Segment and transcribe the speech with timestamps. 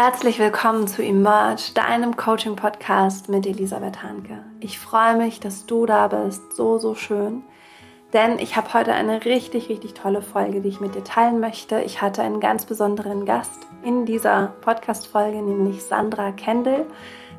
[0.00, 4.44] Herzlich willkommen zu Emerge, deinem Coaching-Podcast mit Elisabeth Hanke.
[4.60, 6.54] Ich freue mich, dass du da bist.
[6.54, 7.42] So, so schön.
[8.12, 11.80] Denn ich habe heute eine richtig, richtig tolle Folge, die ich mit dir teilen möchte.
[11.80, 16.86] Ich hatte einen ganz besonderen Gast in dieser Podcast-Folge, nämlich Sandra Kendall.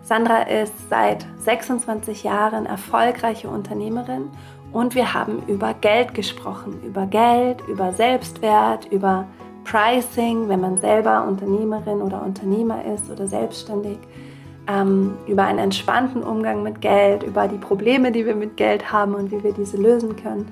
[0.02, 4.32] Sandra ist seit 26 Jahren erfolgreiche Unternehmerin
[4.74, 6.84] und wir haben über Geld gesprochen.
[6.84, 9.28] Über Geld, über Selbstwert, über
[9.70, 14.00] Pricing, wenn man selber Unternehmerin oder Unternehmer ist oder selbstständig,
[14.68, 19.14] ähm, über einen entspannten Umgang mit Geld, über die Probleme, die wir mit Geld haben
[19.14, 20.52] und wie wir diese lösen können.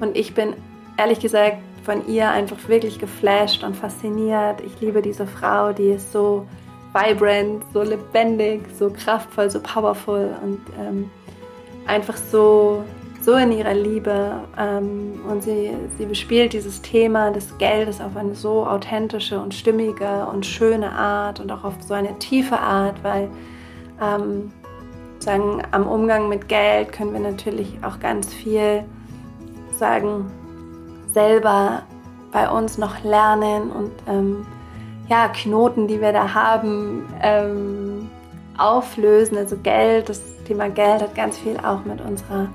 [0.00, 0.54] Und ich bin
[0.98, 4.60] ehrlich gesagt von ihr einfach wirklich geflasht und fasziniert.
[4.60, 6.46] Ich liebe diese Frau, die ist so
[6.92, 11.10] vibrant, so lebendig, so kraftvoll, so powerful und ähm,
[11.86, 12.84] einfach so
[13.28, 18.34] so in ihrer Liebe ähm, und sie, sie bespielt dieses Thema des Geldes auf eine
[18.34, 23.28] so authentische und stimmige und schöne Art und auch auf so eine tiefe Art, weil
[24.00, 24.50] ähm,
[25.18, 28.84] sagen, am Umgang mit Geld können wir natürlich auch ganz viel
[29.72, 30.32] sagen,
[31.12, 31.82] selber
[32.32, 34.46] bei uns noch lernen und ähm,
[35.10, 38.08] ja, Knoten, die wir da haben, ähm,
[38.56, 39.36] auflösen.
[39.36, 42.48] Also Geld, das Thema Geld hat ganz viel auch mit unserer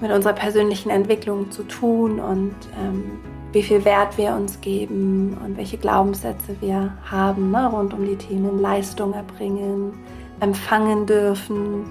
[0.00, 3.20] mit unserer persönlichen Entwicklung zu tun und ähm,
[3.52, 8.16] wie viel Wert wir uns geben und welche Glaubenssätze wir haben ne, rund um die
[8.16, 9.92] Themen Leistung erbringen,
[10.40, 11.84] empfangen dürfen,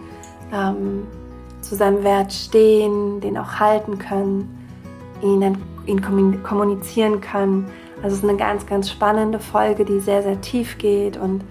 [0.53, 1.05] ähm,
[1.61, 4.57] zu seinem Wert stehen, den auch halten können,
[5.21, 7.67] ihn, ihn kommunizieren können.
[7.97, 11.43] Also es ist eine ganz, ganz spannende Folge, die sehr, sehr tief geht und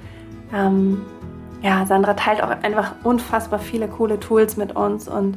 [0.55, 1.03] ähm,
[1.63, 5.37] ja, Sandra teilt auch einfach unfassbar viele coole Tools mit uns und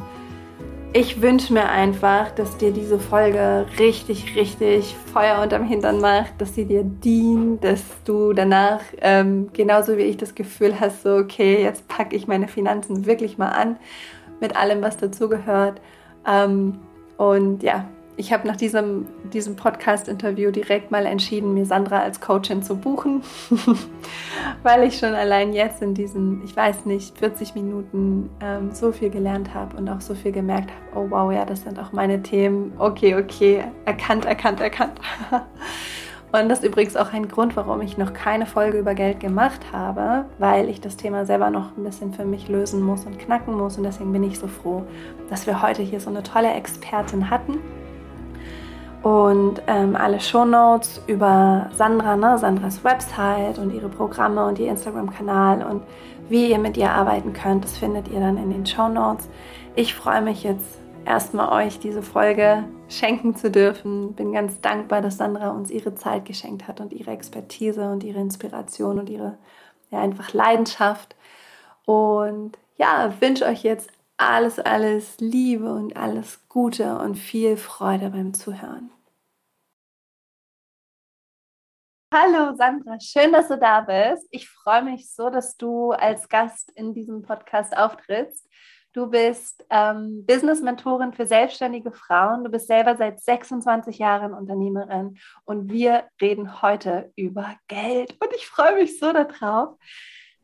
[0.93, 6.55] ich wünsche mir einfach, dass dir diese Folge richtig, richtig Feuer unterm Hintern macht, dass
[6.55, 11.63] sie dir dient, dass du danach ähm, genauso wie ich das Gefühl hast, so okay,
[11.63, 13.77] jetzt packe ich meine Finanzen wirklich mal an
[14.41, 15.79] mit allem, was dazugehört.
[16.27, 16.79] Ähm,
[17.17, 17.87] und ja,
[18.21, 23.23] ich habe nach diesem, diesem Podcast-Interview direkt mal entschieden, mir Sandra als Coachin zu buchen,
[24.63, 29.09] weil ich schon allein jetzt in diesen, ich weiß nicht, 40 Minuten ähm, so viel
[29.09, 32.21] gelernt habe und auch so viel gemerkt habe, oh wow, ja, das sind auch meine
[32.21, 32.73] Themen.
[32.77, 35.01] Okay, okay, erkannt, erkannt, erkannt.
[36.33, 39.73] Und das ist übrigens auch ein Grund, warum ich noch keine Folge über Geld gemacht
[39.73, 43.53] habe, weil ich das Thema selber noch ein bisschen für mich lösen muss und knacken
[43.57, 43.77] muss.
[43.77, 44.85] Und deswegen bin ich so froh,
[45.29, 47.57] dass wir heute hier so eine tolle Expertin hatten
[49.03, 55.65] und ähm, alle Shownotes über Sandra, ne, Sandras Website und ihre Programme und ihr Instagram-Kanal
[55.65, 55.81] und
[56.29, 59.27] wie ihr mit ihr arbeiten könnt, das findet ihr dann in den Shownotes.
[59.75, 64.13] Ich freue mich jetzt erstmal euch diese Folge schenken zu dürfen.
[64.13, 68.19] Bin ganz dankbar, dass Sandra uns ihre Zeit geschenkt hat und ihre Expertise und ihre
[68.19, 69.37] Inspiration und ihre
[69.89, 71.15] ja, einfach Leidenschaft.
[71.85, 73.89] Und ja, wünsche euch jetzt
[74.21, 78.91] alles, alles Liebe und alles Gute und viel Freude beim Zuhören.
[82.13, 84.27] Hallo Sandra, schön, dass du da bist.
[84.31, 88.47] Ich freue mich so, dass du als Gast in diesem Podcast auftrittst.
[88.93, 92.43] Du bist ähm, Business-Mentorin für selbstständige Frauen.
[92.43, 98.45] Du bist selber seit 26 Jahren Unternehmerin und wir reden heute über Geld und ich
[98.45, 99.77] freue mich so darauf.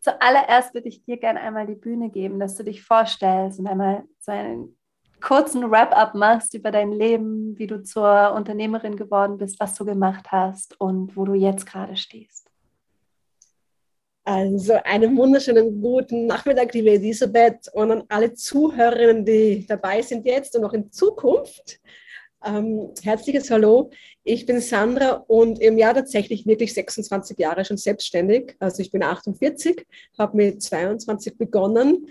[0.08, 4.06] Zuallererst würde ich dir gerne einmal die Bühne geben, dass du dich vorstellst und einmal
[4.20, 4.78] so einen
[5.20, 10.32] kurzen Wrap-up machst über dein Leben, wie du zur Unternehmerin geworden bist, was du gemacht
[10.32, 12.50] hast und wo du jetzt gerade stehst.
[14.24, 20.56] Also einen wunderschönen guten Nachmittag, liebe Elisabeth, und an alle Zuhörerinnen, die dabei sind jetzt
[20.56, 21.82] und auch in Zukunft.
[22.46, 23.90] Ähm, herzliches Hallo,
[24.24, 28.56] ich bin Sandra und im Jahr tatsächlich wirklich 26 Jahre schon selbstständig.
[28.60, 29.86] Also ich bin 48,
[30.20, 32.08] habe mit 22 begonnen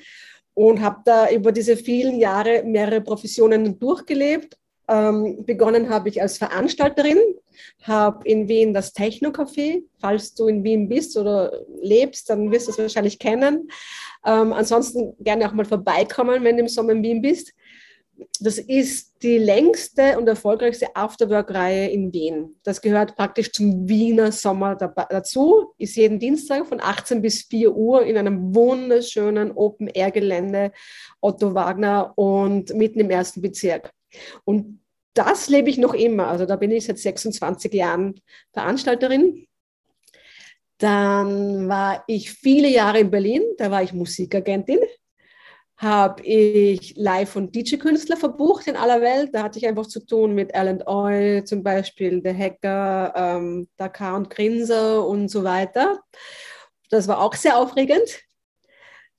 [0.54, 4.58] und habe da über diese vielen Jahre mehrere Professionen durchgelebt.
[4.88, 7.18] Ähm, begonnen habe ich als Veranstalterin,
[7.82, 9.82] habe in Wien das Techno-Café.
[10.00, 13.68] Falls du in Wien bist oder lebst, dann wirst du es wahrscheinlich kennen.
[14.24, 17.52] Ähm, ansonsten gerne auch mal vorbeikommen, wenn du im Sommer in Wien bist.
[18.40, 22.56] Das ist die längste und erfolgreichste Afterwork-Reihe in Wien.
[22.62, 25.72] Das gehört praktisch zum Wiener Sommer dazu.
[25.78, 30.72] Ist jeden Dienstag von 18 bis 4 Uhr in einem wunderschönen Open-Air-Gelände
[31.20, 33.90] Otto Wagner und mitten im ersten Bezirk.
[34.44, 34.80] Und
[35.14, 36.28] das lebe ich noch immer.
[36.28, 38.20] Also da bin ich seit 26 Jahren
[38.52, 39.46] Veranstalterin.
[40.78, 44.78] Dann war ich viele Jahre in Berlin, da war ich Musikagentin
[45.76, 49.30] habe ich Live- und DJ-Künstler verbucht in aller Welt.
[49.34, 54.16] Da hatte ich einfach zu tun mit Alan Oil, zum Beispiel The Hacker, ähm, Dakar
[54.16, 56.00] und Grinser und so weiter.
[56.90, 58.22] Das war auch sehr aufregend.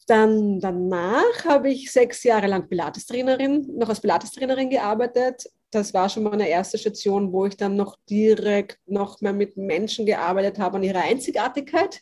[0.07, 5.51] Dann danach habe ich sechs Jahre lang Pilates-Trainerin, noch als Pilates-Trainerin gearbeitet.
[5.69, 10.06] Das war schon meine erste Station, wo ich dann noch direkt noch mehr mit Menschen
[10.06, 12.01] gearbeitet habe an ihrer Einzigartigkeit.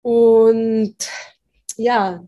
[0.00, 0.96] Und
[1.76, 2.24] ja,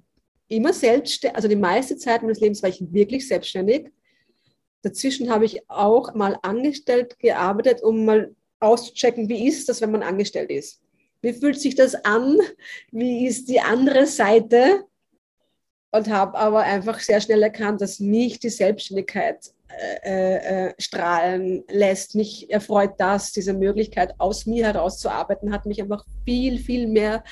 [0.49, 3.91] immer selbstständig, also die meiste Zeit meines Lebens war ich wirklich selbstständig.
[4.83, 10.03] Dazwischen habe ich auch mal angestellt gearbeitet, um mal auszuchecken, wie ist das, wenn man
[10.03, 10.81] angestellt ist.
[11.21, 12.39] Wie fühlt sich das an?
[12.93, 14.85] Wie ist die andere Seite?
[15.91, 19.53] Und habe aber einfach sehr schnell erkannt, dass mich die Selbstständigkeit
[20.03, 22.15] äh, äh, strahlen lässt.
[22.15, 27.25] Mich erfreut das, diese Möglichkeit aus mir herauszuarbeiten, hat mich einfach viel, viel mehr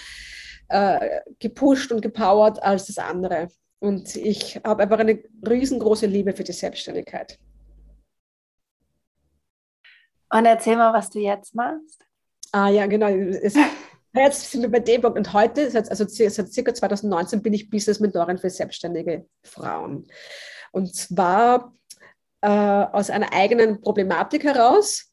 [0.68, 3.48] äh, gepusht und gepowert als das andere.
[3.78, 7.38] Und ich habe einfach eine riesengroße Liebe für die Selbstständigkeit.
[10.30, 12.04] Und erzähl mal, was du jetzt machst.
[12.52, 13.08] Ah ja, genau.
[14.14, 15.18] Jetzt sind wir bei dem Punkt.
[15.18, 20.06] Und heute, also seit circa 2019, bin ich Business-Mentorin für selbstständige Frauen.
[20.72, 21.74] Und zwar
[22.40, 25.12] äh, aus einer eigenen Problematik heraus,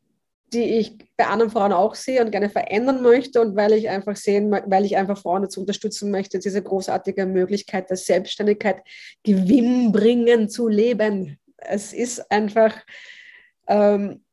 [0.54, 4.16] die ich bei anderen Frauen auch sehe und gerne verändern möchte und weil ich einfach
[4.16, 8.82] sehen, weil ich einfach Frauen dazu unterstützen möchte, diese großartige Möglichkeit der Selbstständigkeit
[9.24, 11.40] gewinnbringend zu leben.
[11.58, 12.76] Es ist einfach,
[13.68, 14.24] ähm,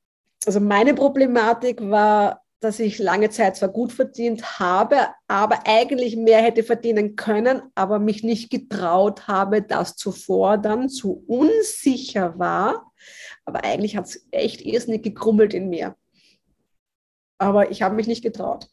[0.45, 6.43] also meine Problematik war, dass ich lange Zeit zwar gut verdient habe, aber eigentlich mehr
[6.43, 12.93] hätte verdienen können, aber mich nicht getraut habe, das zu fordern, zu unsicher war.
[13.47, 15.97] Aber eigentlich hat es echt irrsinnig gekrummelt in mir
[17.41, 18.69] aber ich habe mich nicht getraut.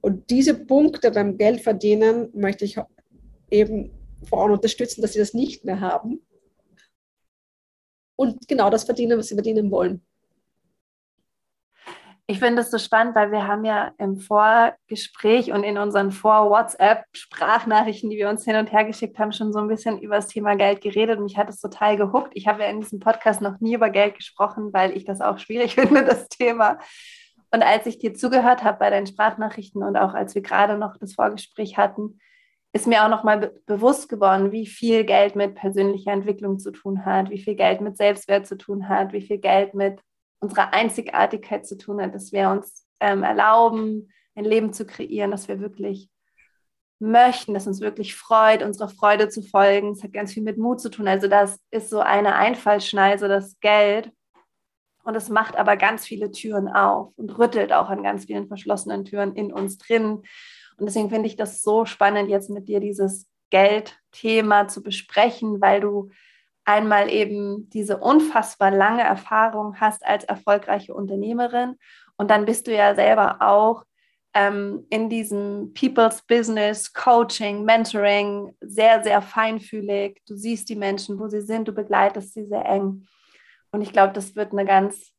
[0.00, 2.78] Und diese Punkte beim Geldverdienen möchte ich
[3.50, 3.90] eben
[4.28, 6.20] Frauen unterstützen, dass sie das nicht mehr haben
[8.14, 10.02] und genau das verdienen, was sie verdienen wollen.
[12.28, 18.10] Ich finde das so spannend, weil wir haben ja im Vorgespräch und in unseren Vor-WhatsApp-Sprachnachrichten,
[18.10, 20.56] die wir uns hin und her geschickt haben, schon so ein bisschen über das Thema
[20.56, 22.32] Geld geredet mich hat es total gehuckt.
[22.34, 25.38] Ich habe ja in diesem Podcast noch nie über Geld gesprochen, weil ich das auch
[25.38, 26.80] schwierig finde, das Thema.
[27.52, 30.96] Und als ich dir zugehört habe bei deinen Sprachnachrichten und auch als wir gerade noch
[30.98, 32.18] das Vorgespräch hatten,
[32.72, 36.72] ist mir auch noch mal be bewusst geworden, wie viel Geld mit persönlicher Entwicklung zu
[36.72, 40.00] tun hat, wie viel Geld mit Selbstwert zu tun hat, wie viel Geld mit
[40.40, 45.48] unserer Einzigartigkeit zu tun hat, dass wir uns ähm, erlauben, ein Leben zu kreieren, dass
[45.48, 46.10] wir wirklich
[46.98, 49.92] möchten, dass uns wirklich freut, unserer Freude zu folgen.
[49.92, 51.08] Es hat ganz viel mit Mut zu tun.
[51.08, 54.10] Also das ist so eine Einfallschneise, das Geld.
[55.06, 59.04] Und es macht aber ganz viele Türen auf und rüttelt auch an ganz vielen verschlossenen
[59.04, 60.24] Türen in uns drin.
[60.78, 65.80] Und deswegen finde ich das so spannend, jetzt mit dir dieses Geldthema zu besprechen, weil
[65.80, 66.10] du
[66.64, 71.76] einmal eben diese unfassbar lange Erfahrung hast als erfolgreiche Unternehmerin.
[72.16, 73.84] Und dann bist du ja selber auch
[74.34, 80.20] ähm, in diesem People's Business, Coaching, Mentoring sehr, sehr feinfühlig.
[80.26, 83.06] Du siehst die Menschen, wo sie sind, du begleitest sie sehr eng.
[83.70, 85.12] Und ich glaube, das wird eine ganz,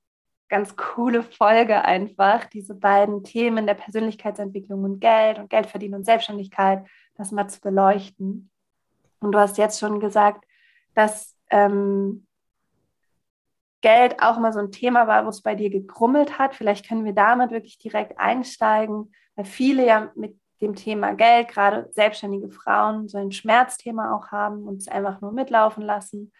[0.50, 6.86] ganz coole Folge einfach, diese beiden Themen der Persönlichkeitsentwicklung und Geld und Geldverdienen und Selbstständigkeit,
[7.16, 8.50] das mal zu beleuchten.
[9.20, 10.46] Und du hast jetzt schon gesagt,
[10.94, 12.26] dass ähm,
[13.82, 16.56] Geld auch mal so ein Thema war, wo es bei dir gegrummelt hat.
[16.56, 21.88] Vielleicht können wir damit wirklich direkt einsteigen, weil viele ja mit dem Thema Geld, gerade
[21.92, 26.32] selbstständige Frauen, so ein Schmerzthema auch haben und es einfach nur mitlaufen lassen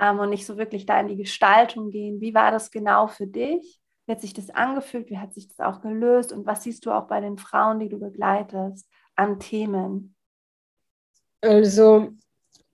[0.00, 2.20] ähm, und nicht so wirklich da in die Gestaltung gehen.
[2.20, 3.80] Wie war das genau für dich?
[4.06, 5.10] Wie hat sich das angefühlt?
[5.10, 6.32] Wie hat sich das auch gelöst?
[6.32, 10.16] Und was siehst du auch bei den Frauen, die du begleitest, an Themen?
[11.42, 12.10] Also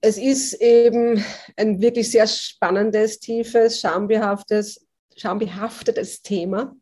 [0.00, 1.22] es ist eben
[1.56, 6.74] ein wirklich sehr spannendes, tiefes, schambehaftetes, schambehaftetes Thema.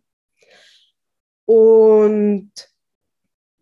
[1.47, 2.53] Und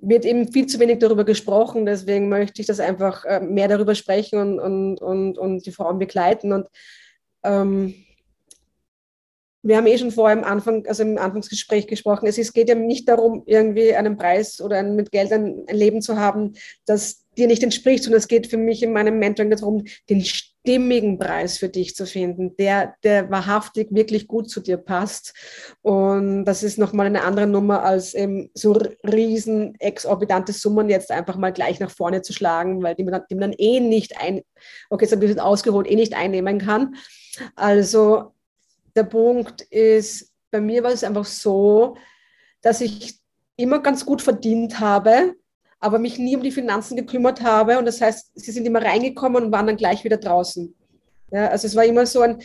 [0.03, 1.87] wird eben viel zu wenig darüber gesprochen.
[1.87, 5.99] Deswegen möchte ich das einfach äh, mehr darüber sprechen und, und, und, und die Frauen
[5.99, 6.53] begleiten.
[6.53, 6.67] Und
[7.45, 7.95] ähm,
[9.63, 12.27] wir haben eh schon vorher im Anfang, also im Anfangsgespräch gesprochen.
[12.27, 16.03] Es geht ja nicht darum, irgendwie einen Preis oder ein, mit Geld ein, ein Leben
[16.03, 16.55] zu haben,
[16.85, 21.19] das dir nicht entspricht, sondern es geht für mich in meinem Mentoring darum, den stimmigen
[21.19, 25.35] Preis für dich zu finden, der, der wahrhaftig wirklich gut zu dir passt.
[25.81, 28.73] Und das ist nochmal eine andere Nummer, als eben so
[29.03, 33.35] riesen exorbitante Summen jetzt einfach mal gleich nach vorne zu schlagen, weil die man, die
[33.35, 34.43] man dann eh nicht ein,
[34.91, 36.97] okay, jetzt ein bisschen ausgeholt, eh nicht einnehmen kann.
[37.57, 38.35] Also
[38.95, 41.97] der Punkt ist, bei mir war es einfach so,
[42.61, 43.19] dass ich
[43.57, 45.35] immer ganz gut verdient habe,
[45.83, 47.79] aber mich nie um die Finanzen gekümmert habe.
[47.79, 50.75] Und das heißt, sie sind immer reingekommen und waren dann gleich wieder draußen.
[51.33, 52.41] Ja, also es war immer so ein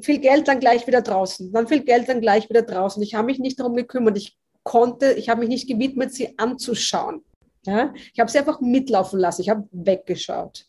[0.00, 3.02] viel Geld dann gleich wieder draußen, dann viel Geld dann gleich wieder draußen.
[3.02, 4.16] Ich habe mich nicht darum gekümmert.
[4.16, 7.22] Ich konnte, ich habe mich nicht gewidmet, sie anzuschauen.
[7.64, 7.94] Ja?
[8.12, 9.42] Ich habe sie einfach mitlaufen lassen.
[9.42, 10.66] Ich habe weggeschaut.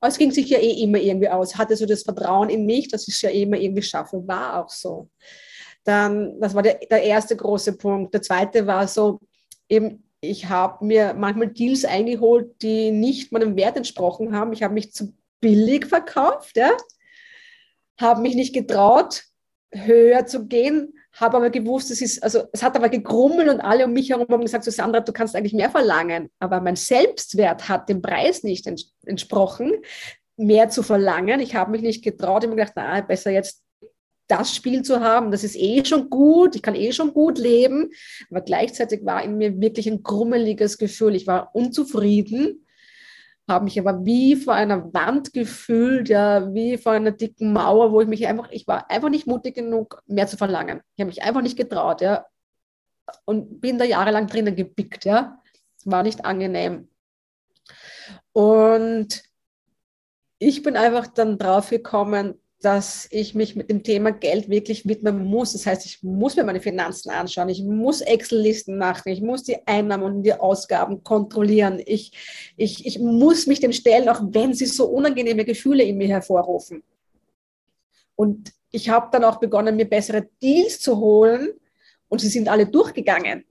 [0.00, 1.56] Aber es ging sich ja eh immer irgendwie aus.
[1.56, 4.22] Hatte so das Vertrauen in mich, dass ich es ja eh immer irgendwie schaffe.
[4.28, 5.08] War auch so.
[5.82, 8.14] Dann, das war der, der erste große Punkt.
[8.14, 9.18] Der zweite war so,
[9.68, 14.52] eben, ich habe mir manchmal Deals eingeholt, die nicht meinem Wert entsprochen haben.
[14.52, 16.70] Ich habe mich zu billig verkauft, ja?
[18.00, 19.24] habe mich nicht getraut,
[19.72, 23.84] höher zu gehen, habe aber gewusst, es ist, also es hat aber gegrummelt und alle
[23.84, 26.28] um mich herum haben gesagt, Sandra, du kannst eigentlich mehr verlangen.
[26.38, 28.66] Aber mein Selbstwert hat dem Preis nicht
[29.04, 29.72] entsprochen,
[30.36, 31.40] mehr zu verlangen.
[31.40, 33.63] Ich habe mich nicht getraut, ich habe mir gedacht, na, besser jetzt
[34.26, 37.90] das Spiel zu haben, das ist eh schon gut, ich kann eh schon gut leben.
[38.30, 41.14] Aber gleichzeitig war in mir wirklich ein grummeliges Gefühl.
[41.14, 42.64] Ich war unzufrieden
[43.48, 48.00] habe mich aber wie vor einer Wand gefühlt, ja, wie vor einer dicken Mauer, wo
[48.00, 50.80] ich mich einfach, ich war einfach nicht mutig genug, mehr zu verlangen.
[50.94, 52.24] Ich habe mich einfach nicht getraut, ja,
[53.26, 55.42] und bin da jahrelang drinnen gepickt, ja.
[55.76, 56.88] Es war nicht angenehm.
[58.32, 59.22] Und
[60.38, 65.24] ich bin einfach dann drauf gekommen, dass ich mich mit dem Thema Geld wirklich widmen
[65.24, 65.52] muss.
[65.52, 69.66] Das heißt, ich muss mir meine Finanzen anschauen, ich muss Excel-Listen machen, ich muss die
[69.66, 71.82] Einnahmen und die Ausgaben kontrollieren.
[71.84, 76.08] Ich, ich, ich muss mich dem stellen, auch wenn sie so unangenehme Gefühle in mir
[76.08, 76.82] hervorrufen.
[78.16, 81.50] Und ich habe dann auch begonnen, mir bessere Deals zu holen
[82.08, 83.44] und sie sind alle durchgegangen.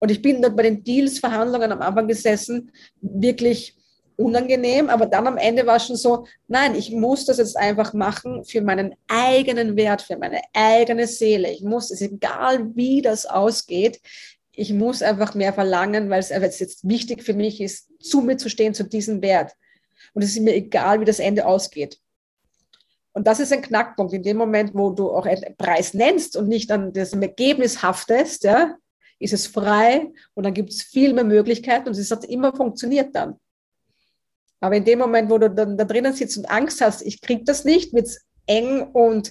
[0.00, 3.76] Und ich bin dort bei den Deals-Verhandlungen am Anfang gesessen, wirklich
[4.16, 7.92] unangenehm, aber dann am Ende war es schon so, nein, ich muss das jetzt einfach
[7.92, 11.50] machen für meinen eigenen Wert, für meine eigene Seele.
[11.50, 14.00] Ich muss, es egal, wie das ausgeht,
[14.52, 18.48] ich muss einfach mehr verlangen, weil es jetzt wichtig für mich ist, zu mir zu
[18.48, 19.52] stehen, zu diesem Wert.
[20.12, 21.98] Und es ist mir egal, wie das Ende ausgeht.
[23.12, 24.12] Und das ist ein Knackpunkt.
[24.12, 28.44] In dem Moment, wo du auch einen Preis nennst und nicht an das Ergebnis haftest,
[28.44, 28.76] ja,
[29.18, 33.14] ist es frei und dann gibt es viel mehr Möglichkeiten und es hat immer funktioniert
[33.14, 33.38] dann.
[34.64, 37.44] Aber in dem Moment, wo du dann da drinnen sitzt und Angst hast, ich kriege
[37.44, 39.30] das nicht, wird es eng und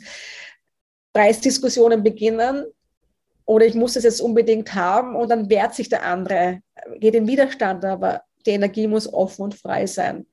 [1.11, 2.65] Preisdiskussionen beginnen
[3.45, 6.61] oder ich muss es jetzt unbedingt haben und dann wehrt sich der andere,
[6.99, 10.27] geht in Widerstand, aber die Energie muss offen und frei sein.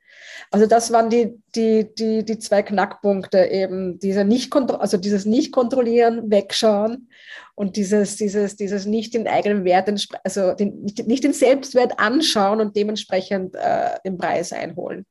[0.50, 6.30] Also das waren die, die, die, die zwei Knackpunkte eben, dieser nicht also dieses Nicht-Kontrollieren,
[6.30, 7.08] Wegschauen
[7.54, 9.88] und dieses, dieses, dieses nicht den eigenen Wert,
[10.24, 15.06] also den, nicht den Selbstwert anschauen und dementsprechend äh, den Preis einholen.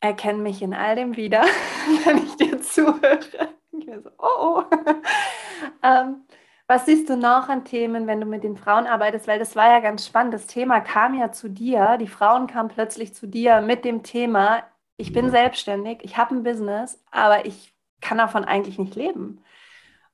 [0.00, 1.42] Erkenne mich in all dem wieder,
[2.04, 3.54] wenn ich dir zuhöre.
[3.72, 4.62] Ich so, oh, oh.
[5.82, 6.24] ähm,
[6.66, 9.28] was siehst du noch an Themen, wenn du mit den Frauen arbeitest?
[9.28, 10.32] Weil das war ja ganz spannend.
[10.32, 11.98] Das Thema kam ja zu dir.
[12.00, 14.62] Die Frauen kamen plötzlich zu dir mit dem Thema,
[14.96, 19.42] ich bin selbstständig, ich habe ein Business, aber ich kann davon eigentlich nicht leben.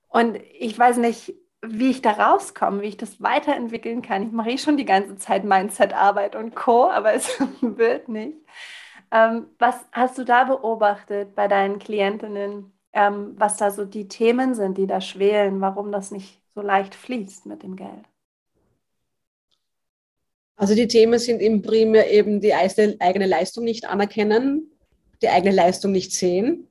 [0.08, 4.22] Und ich weiß nicht, wie ich da rauskomme, wie ich das weiterentwickeln kann.
[4.22, 8.38] Ich mache eh schon die ganze Zeit Mindset-Arbeit und Co., aber es wird nicht.
[9.12, 14.54] Ähm, was hast du da beobachtet bei deinen Klientinnen, ähm, was da so die Themen
[14.54, 18.04] sind, die da schwelen, warum das nicht leicht fließt mit dem Geld?
[20.56, 24.70] Also die Themen sind im Primär eben die eigene Leistung nicht anerkennen,
[25.22, 26.70] die eigene Leistung nicht sehen,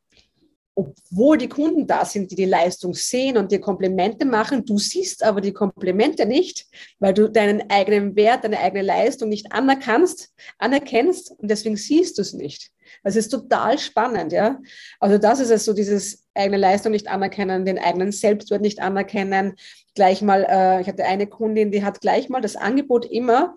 [0.79, 5.23] obwohl die Kunden da sind, die die Leistung sehen und dir Komplimente machen, du siehst
[5.23, 6.67] aber die Komplimente nicht,
[6.99, 12.21] weil du deinen eigenen Wert, deine eigene Leistung nicht anerkennst, anerkennst und deswegen siehst du
[12.21, 12.71] es nicht.
[13.03, 14.59] Das ist total spannend, ja.
[14.99, 19.55] Also das ist es so, dieses eigene Leistung nicht anerkennen, den eigenen Selbstwert nicht anerkennen.
[19.95, 23.55] Gleich mal, äh, ich hatte eine Kundin, die hat gleich mal das Angebot immer,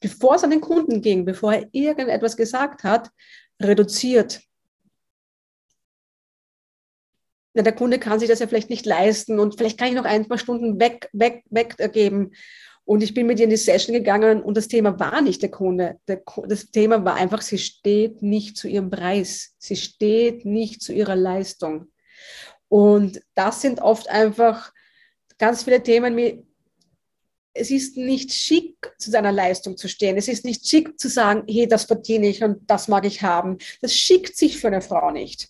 [0.00, 3.10] bevor es an den Kunden ging, bevor er irgendetwas gesagt hat,
[3.60, 4.40] reduziert.
[7.54, 10.04] Ja, der Kunde kann sich das ja vielleicht nicht leisten und vielleicht kann ich noch
[10.04, 12.32] ein paar Stunden weg, weg, weggeben.
[12.84, 15.50] Und ich bin mit ihr in die Session gegangen und das Thema war nicht der
[15.50, 15.98] Kunde.
[16.06, 19.56] Der, das Thema war einfach, sie steht nicht zu ihrem Preis.
[19.58, 21.90] Sie steht nicht zu ihrer Leistung.
[22.68, 24.72] Und das sind oft einfach
[25.38, 26.42] ganz viele Themen wie,
[27.58, 30.16] es ist nicht schick, zu seiner Leistung zu stehen.
[30.16, 33.58] Es ist nicht schick zu sagen, hey, das verdiene ich und das mag ich haben.
[33.80, 35.48] Das schickt sich für eine Frau nicht.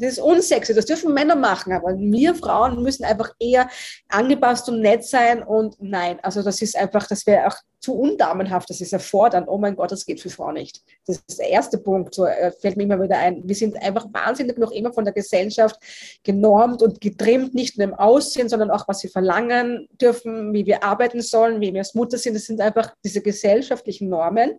[0.00, 3.68] Das ist unsexy, das dürfen Männer machen, aber wir Frauen müssen einfach eher
[4.08, 8.68] angepasst und nett sein und nein, also das ist einfach, das wäre auch zu undamenhaft,
[8.68, 9.48] das ist erfordernd.
[9.48, 10.82] Oh mein Gott, das geht für Frauen nicht.
[11.06, 13.42] Das ist der erste Punkt, so äh, fällt mir immer wieder ein.
[13.44, 15.76] Wir sind einfach wahnsinnig noch immer von der Gesellschaft
[16.22, 20.84] genormt und getrimmt, nicht nur im Aussehen, sondern auch, was sie verlangen dürfen, wie wir
[20.84, 22.34] arbeiten sollen, wie wir als Mutter sind.
[22.34, 24.58] Das sind einfach diese gesellschaftlichen Normen.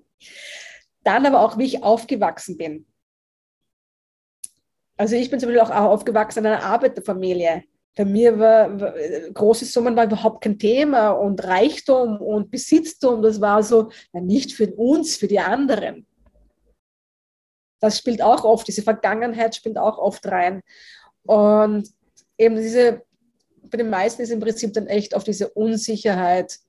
[1.03, 2.86] Dann aber auch, wie ich aufgewachsen bin.
[4.98, 7.63] Also ich bin zum Beispiel auch aufgewachsen in einer Arbeiterfamilie.
[7.95, 8.93] Bei mir war, war
[9.33, 14.53] große Summen war überhaupt kein Thema und Reichtum und Besitztum, das war so, na, nicht
[14.53, 16.05] für uns, für die anderen.
[17.81, 20.62] Das spielt auch oft, diese Vergangenheit spielt auch oft rein.
[21.24, 21.89] Und
[22.38, 23.01] eben diese,
[23.63, 26.60] bei den meisten ist im Prinzip dann echt auf diese Unsicherheit,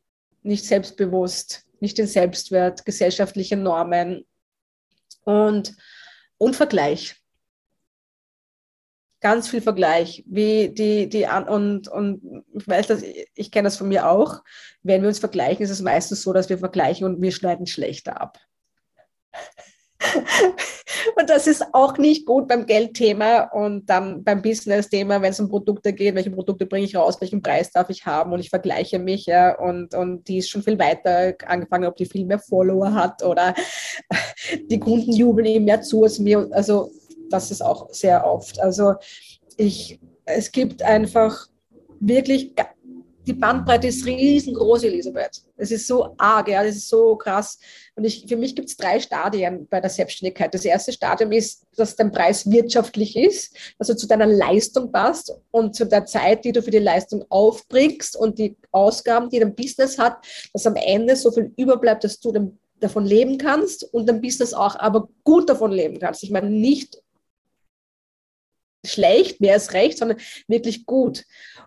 [0.43, 4.27] nicht selbstbewusst, nicht den Selbstwert, gesellschaftliche Normen
[5.25, 5.77] und,
[6.39, 7.22] und Vergleich
[9.23, 13.89] ganz viel Vergleich, wie die, die und, und ich weiß, dass ich kenne das von
[13.89, 14.43] mir auch.
[14.83, 18.21] Wenn wir uns vergleichen, ist es meistens so, dass wir vergleichen und wir schneiden schlechter
[18.21, 18.39] ab.
[21.17, 25.49] und das ist auch nicht gut beim Geldthema und dann beim Business-Thema, wenn es um
[25.49, 28.99] Produkte geht, welche Produkte bringe ich raus, welchen Preis darf ich haben und ich vergleiche
[28.99, 32.93] mich ja, und, und die ist schon viel weiter angefangen, ob die viel mehr Follower
[32.93, 33.55] hat oder
[34.71, 36.49] die Kunden jubeln ihm mehr zu als mir.
[36.51, 36.91] Also
[37.33, 38.61] das ist auch sehr oft.
[38.61, 38.95] Also
[39.57, 41.47] ich, es gibt einfach
[42.01, 42.55] wirklich,
[43.27, 45.43] die Bandbreite ist riesengroß, Elisabeth.
[45.57, 47.59] Es ist so arg, ja, das ist so krass.
[47.95, 50.53] Und ich, für mich gibt es drei Stadien bei der Selbstständigkeit.
[50.53, 55.77] Das erste Stadium ist, dass dein Preis wirtschaftlich ist, also zu deiner Leistung passt und
[55.77, 59.99] zu der Zeit, die du für die Leistung aufbringst und die Ausgaben, die dein Business
[59.99, 62.33] hat, dass am Ende so viel überbleibt, dass du
[62.81, 66.25] davon leben kannst und dein Business auch aber gut davon leben kannst.
[66.25, 67.02] Ich meine nicht
[68.85, 71.25] schlecht, mehr als recht, sondern wirklich gut.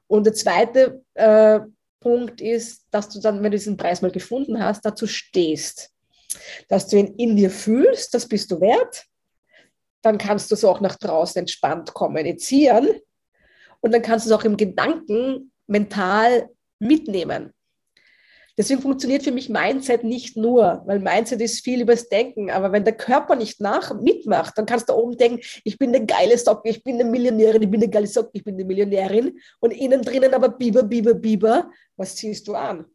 [0.07, 1.60] Und der zweite äh,
[2.00, 5.91] Punkt ist, dass du dann, wenn du diesen Preis mal gefunden hast, dazu stehst.
[6.67, 9.05] Dass du ihn in dir fühlst, das bist du wert.
[10.01, 12.89] Dann kannst du es auch nach draußen entspannt kommunizieren.
[13.79, 17.53] Und dann kannst du es auch im Gedanken mental mitnehmen.
[18.57, 22.50] Deswegen funktioniert für mich Mindset nicht nur, weil Mindset ist viel übers Denken.
[22.50, 26.05] Aber wenn der Körper nicht nach mitmacht, dann kannst du oben denken, ich bin eine
[26.05, 29.39] geile Socke, ich bin eine Millionärin, ich bin eine geile Socke, ich bin eine Millionärin.
[29.59, 31.69] Und innen drinnen aber Biber, Biber, Biber.
[31.97, 32.85] Was ziehst du an?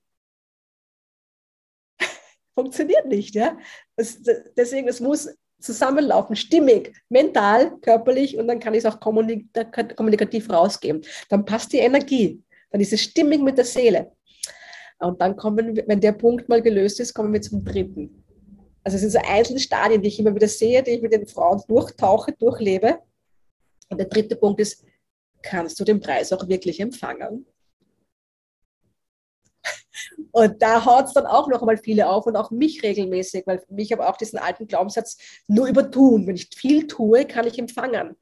[2.54, 3.58] Funktioniert nicht, ja.
[3.96, 4.18] Das,
[4.56, 5.28] deswegen, es muss
[5.60, 11.02] zusammenlaufen, stimmig, mental, körperlich und dann kann ich es auch kommunikativ rausgeben.
[11.28, 12.42] Dann passt die Energie.
[12.70, 14.12] Dann ist es stimmig mit der Seele.
[15.00, 18.22] Und dann kommen, wenn der Punkt mal gelöst ist, kommen wir zum dritten.
[18.84, 21.26] Also es sind so einzelne Stadien, die ich immer wieder sehe, die ich mit den
[21.26, 22.98] Frauen durchtauche, durchlebe.
[23.88, 24.84] Und der dritte Punkt ist,
[25.42, 27.46] kannst du den Preis auch wirklich empfangen?
[30.32, 33.62] Und da haut es dann auch noch einmal viele auf und auch mich regelmäßig, weil
[33.76, 36.26] ich habe auch diesen alten Glaubenssatz, nur übertun.
[36.26, 38.16] Wenn ich viel tue, kann ich empfangen.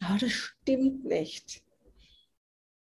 [0.00, 1.62] Aber das stimmt nicht.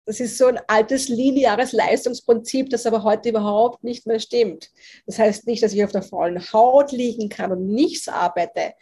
[0.10, 4.72] Das ist so ein altes lineares Leistungsprinzip, das aber heute überhaupt nicht mehr stimmt.
[5.06, 8.74] Das heißt nicht, dass ich auf der faulen Haut liegen kann und nichts arbeite,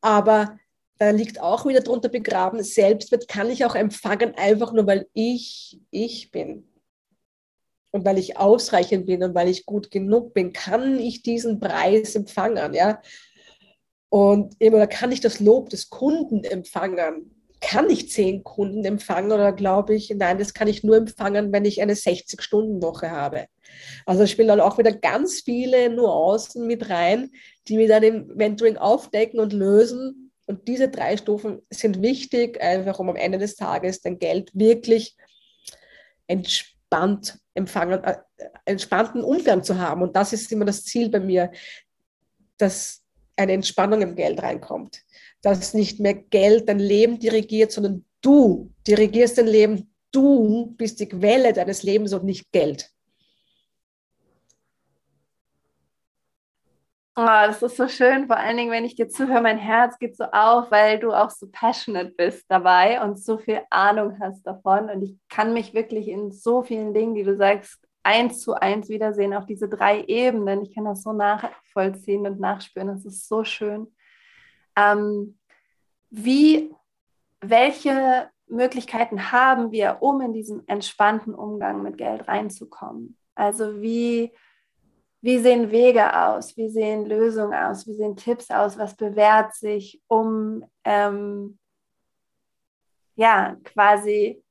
[0.00, 0.60] aber
[0.98, 5.80] da liegt auch wieder drunter begraben, Selbstwert kann ich auch empfangen, einfach nur weil ich
[5.90, 6.68] ich bin.
[7.90, 12.14] Und weil ich ausreichend bin und weil ich gut genug bin, kann ich diesen Preis
[12.14, 13.02] empfangen, ja.
[14.08, 19.52] Und immer kann ich das Lob des Kunden empfangen kann ich zehn Kunden empfangen oder
[19.52, 23.46] glaube ich, nein, das kann ich nur empfangen, wenn ich eine 60-Stunden-Woche habe.
[24.06, 27.30] Also spielen dann auch wieder ganz viele Nuancen mit rein,
[27.68, 30.32] die wir dann im Mentoring aufdecken und lösen.
[30.46, 35.16] Und diese drei Stufen sind wichtig, einfach um am Ende des Tages dein Geld wirklich
[36.26, 38.16] entspannt empfangen, äh,
[38.64, 40.02] entspannten Umgang zu haben.
[40.02, 41.52] Und das ist immer das Ziel bei mir,
[42.56, 43.02] dass
[43.36, 45.02] eine Entspannung im Geld reinkommt
[45.42, 49.94] dass nicht mehr Geld dein Leben dirigiert, sondern du dirigierst dein Leben.
[50.12, 52.90] Du bist die Quelle deines Lebens und nicht Geld.
[57.16, 60.16] Oh, das ist so schön, vor allen Dingen, wenn ich dir zuhöre, mein Herz geht
[60.16, 64.88] so auf, weil du auch so passionate bist dabei und so viel Ahnung hast davon.
[64.88, 68.88] Und ich kann mich wirklich in so vielen Dingen, die du sagst, eins zu eins
[68.88, 70.62] wiedersehen, auf diese drei Ebenen.
[70.62, 72.88] Ich kann das so nachvollziehen und nachspüren.
[72.88, 73.88] Das ist so schön.
[74.76, 75.38] Ähm,
[76.10, 76.74] wie,
[77.40, 83.16] welche Möglichkeiten haben wir, um in diesen entspannten Umgang mit Geld reinzukommen?
[83.34, 84.32] Also wie,
[85.22, 86.56] wie sehen Wege aus?
[86.56, 87.86] Wie sehen Lösungen aus?
[87.86, 88.78] Wie sehen Tipps aus?
[88.78, 91.58] Was bewährt sich, um ähm,
[93.14, 94.42] ja quasi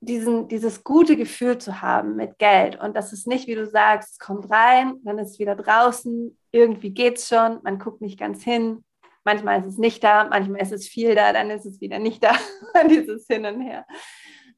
[0.00, 4.12] diesen, dieses gute Gefühl zu haben mit Geld und das ist nicht, wie du sagst,
[4.12, 8.18] es kommt rein, dann ist es wieder draußen, irgendwie geht es schon, man guckt nicht
[8.18, 8.84] ganz hin,
[9.24, 12.22] manchmal ist es nicht da, manchmal ist es viel da, dann ist es wieder nicht
[12.22, 12.32] da,
[12.90, 13.86] dieses Hin und Her.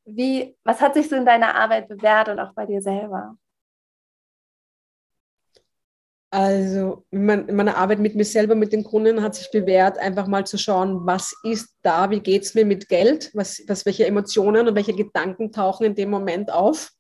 [0.05, 3.37] Wie, was hat sich so in deiner Arbeit bewährt und auch bei dir selber?
[6.33, 10.46] Also in meiner Arbeit mit mir selber, mit den Kunden hat sich bewährt, einfach mal
[10.46, 14.68] zu schauen, was ist da, wie geht es mir mit Geld, was, was, welche Emotionen
[14.68, 16.92] und welche Gedanken tauchen in dem Moment auf.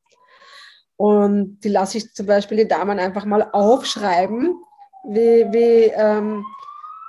[0.96, 4.60] Und die lasse ich zum Beispiel die Damen einfach mal aufschreiben,
[5.04, 6.44] wie, wie ähm,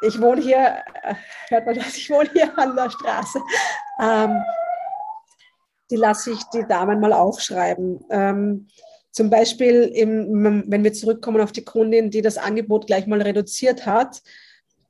[0.02, 1.16] ich wohne hier, äh,
[1.50, 3.40] hört man das, ich wohne hier an der Straße.
[4.02, 4.42] Ähm,
[5.90, 8.04] die lasse ich die Damen mal aufschreiben.
[8.10, 8.68] Ähm,
[9.12, 13.86] zum Beispiel, im, wenn wir zurückkommen auf die Kundin, die das Angebot gleich mal reduziert
[13.86, 14.22] hat,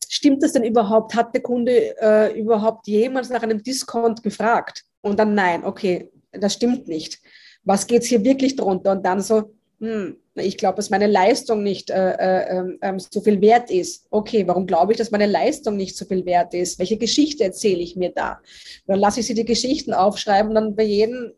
[0.08, 1.16] stimmt das denn überhaupt?
[1.16, 4.84] Hat der Kunde äh, überhaupt jemals nach einem Discount gefragt?
[5.02, 7.20] Und dann nein, okay, das stimmt nicht.
[7.64, 8.92] Was geht es hier wirklich drunter?
[8.92, 13.42] Und dann so, hm, ich glaube, dass meine Leistung nicht äh, äh, ähm, so viel
[13.42, 14.06] wert ist.
[14.12, 16.78] Okay, warum glaube ich, dass meine Leistung nicht so viel wert ist?
[16.78, 18.40] Welche Geschichte erzähle ich mir da?
[18.86, 21.34] dann lasse ich sie die Geschichten aufschreiben, dann bei jedem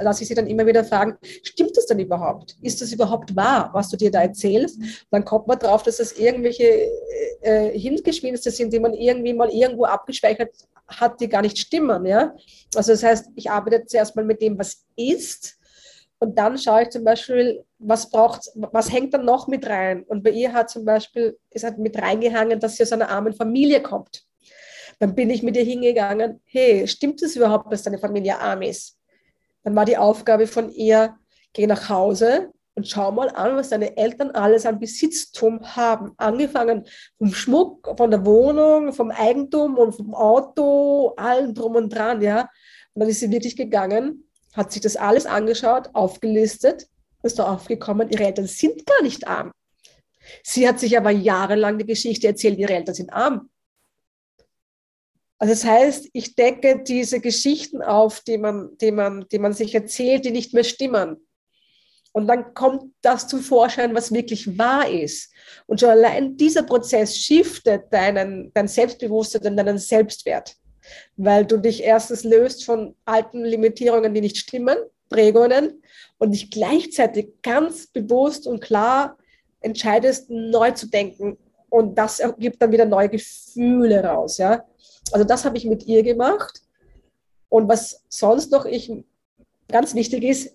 [0.00, 2.56] lasse ich sie dann immer wieder fragen, stimmt das denn überhaupt?
[2.60, 4.78] Ist das überhaupt wahr, was du dir da erzählst?
[5.10, 9.48] Dann kommt man drauf, dass das irgendwelche äh, äh Hingespinste sind, die man irgendwie mal
[9.48, 10.50] irgendwo abgespeichert
[10.88, 12.04] hat, die gar nicht stimmen.
[12.04, 12.34] Ja?
[12.74, 15.58] Also das heißt, ich arbeite zuerst mal mit dem, was ist,
[16.20, 20.02] und dann schaue ich zum Beispiel, was braucht, was hängt dann noch mit rein?
[20.04, 23.32] Und bei ihr hat zum Beispiel, es hat mit reingehangen, dass sie aus einer armen
[23.32, 24.24] Familie kommt.
[24.98, 28.98] Dann bin ich mit ihr hingegangen, hey, stimmt es überhaupt, dass deine Familie arm ist?
[29.62, 31.16] Dann war die Aufgabe von ihr,
[31.52, 36.12] geh nach Hause und schau mal an, was deine Eltern alles an Besitztum haben.
[36.16, 36.84] Angefangen
[37.18, 42.48] vom Schmuck, von der Wohnung, vom Eigentum und vom Auto, allem drum und dran, ja.
[42.94, 44.24] Und dann ist sie wirklich gegangen
[44.58, 46.88] hat sich das alles angeschaut, aufgelistet,
[47.22, 49.52] ist darauf gekommen, ihre Eltern sind gar nicht arm.
[50.42, 53.50] Sie hat sich aber jahrelang die Geschichte erzählt, ihre Eltern sind arm.
[55.38, 59.74] Also das heißt, ich decke diese Geschichten auf, die man, die man, die man sich
[59.74, 61.16] erzählt, die nicht mehr stimmen.
[62.12, 65.32] Und dann kommt das zum Vorschein, was wirklich wahr ist.
[65.66, 70.56] Und schon allein dieser Prozess shiftet deinen, dein Selbstbewusstsein und deinen Selbstwert
[71.16, 74.76] weil du dich erstens löst von alten Limitierungen, die nicht stimmen,
[75.08, 75.82] Prägungen
[76.18, 79.16] und dich gleichzeitig ganz bewusst und klar
[79.60, 81.36] entscheidest, neu zu denken.
[81.70, 84.38] Und das ergibt dann wieder neue Gefühle raus.
[84.38, 84.64] Ja?
[85.12, 86.62] Also das habe ich mit ihr gemacht.
[87.48, 88.92] Und was sonst noch ich,
[89.68, 90.54] ganz wichtig ist,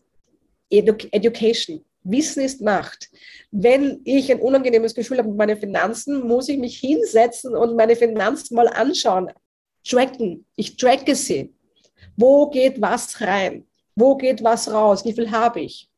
[0.69, 1.83] Edu Education.
[2.05, 3.09] Wissen ist Macht.
[3.51, 7.95] Wenn ich ein unangenehmes Gefühl habe mit meinen Finanzen, muss ich mich hinsetzen und meine
[7.95, 9.31] Finanzen mal anschauen
[9.83, 10.45] tracken.
[10.55, 11.53] Ich tracke sie.
[12.15, 13.65] Wo geht was rein?
[13.95, 15.05] Wo geht was raus?
[15.05, 15.89] Wie viel habe ich?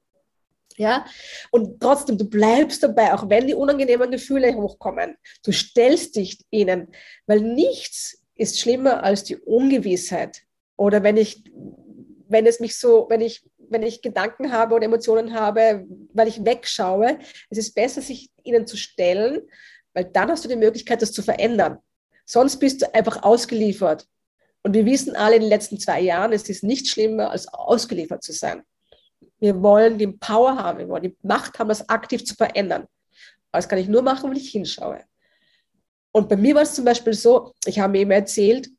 [0.77, 1.05] Ja,
[1.51, 5.15] und trotzdem, du bleibst dabei, auch wenn die unangenehmen Gefühle hochkommen.
[5.43, 6.89] Du stellst dich ihnen,
[7.27, 10.43] weil nichts ist schlimmer als die Ungewissheit.
[10.75, 11.43] Oder wenn ich,
[12.27, 16.43] wenn es mich so, wenn ich, wenn ich Gedanken habe oder Emotionen habe, weil ich
[16.43, 19.41] wegschaue, es ist besser, sich ihnen zu stellen,
[19.93, 21.79] weil dann hast du die Möglichkeit, das zu verändern.
[22.25, 24.08] Sonst bist du einfach ausgeliefert.
[24.65, 28.23] Und wir wissen alle in den letzten zwei Jahren, es ist nicht schlimmer, als ausgeliefert
[28.23, 28.63] zu sein.
[29.38, 32.88] Wir wollen die Power haben, wir wollen die Macht haben, das aktiv zu verändern.
[33.51, 35.01] Aber das kann ich nur machen, wenn ich hinschaue.
[36.12, 38.69] Und bei mir war es zum Beispiel so, ich habe mir eben erzählt,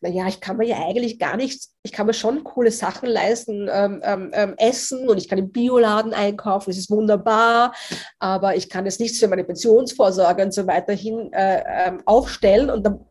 [0.00, 3.68] naja, ich kann mir ja eigentlich gar nichts, ich kann mir schon coole Sachen leisten,
[3.72, 7.72] ähm, ähm, ähm, essen und ich kann im Bioladen einkaufen, das ist wunderbar,
[8.18, 12.68] aber ich kann jetzt nichts für meine Pensionsvorsorge und so weiter hin äh, ähm, aufstellen
[12.68, 13.06] und dann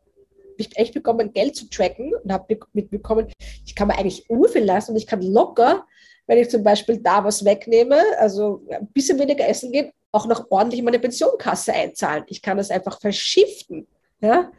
[0.57, 3.27] ich echt bekommen, Geld zu tracken und habe mitbekommen,
[3.65, 5.85] ich kann mir eigentlich viel leisten und ich kann locker,
[6.27, 10.49] wenn ich zum Beispiel da was wegnehme, also ein bisschen weniger essen gehen, auch noch
[10.51, 12.23] ordentlich in meine Pensionskasse einzahlen.
[12.27, 13.87] Ich kann das einfach verschiften.
[14.21, 14.51] Ja?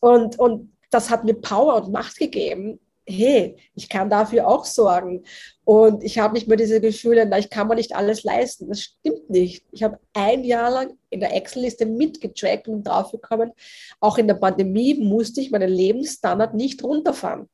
[0.00, 2.80] Und, und das hat mir Power und Macht gegeben.
[3.04, 5.24] Hey, ich kann dafür auch sorgen.
[5.64, 8.68] Und ich habe nicht mehr diese Gefühle, na, ich kann mir nicht alles leisten.
[8.68, 9.64] Das stimmt nicht.
[9.72, 13.52] Ich habe ein Jahr lang in der Excel-Liste mitgetrackt und draufgekommen,
[14.00, 17.48] auch in der Pandemie musste ich meinen Lebensstandard nicht runterfahren.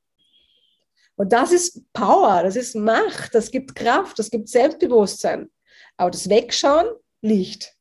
[1.16, 5.50] Und das ist Power, das ist Macht, das gibt Kraft, das gibt Selbstbewusstsein.
[5.96, 6.86] Aber das Wegschauen
[7.20, 7.74] nicht.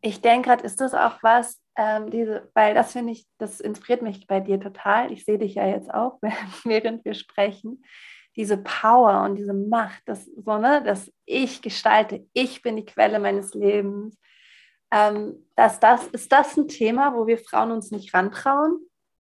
[0.00, 4.02] Ich denke gerade, ist das auch was, ähm, diese, weil das finde ich, das inspiriert
[4.02, 5.12] mich bei dir total.
[5.12, 6.18] Ich sehe dich ja jetzt auch,
[6.64, 7.84] während wir sprechen.
[8.34, 13.20] Diese Power und diese Macht, das so, ne, dass ich gestalte, ich bin die Quelle
[13.20, 14.18] meines Lebens.
[14.90, 18.80] Ähm, dass das, ist das ein Thema, wo wir Frauen uns nicht rantrauen?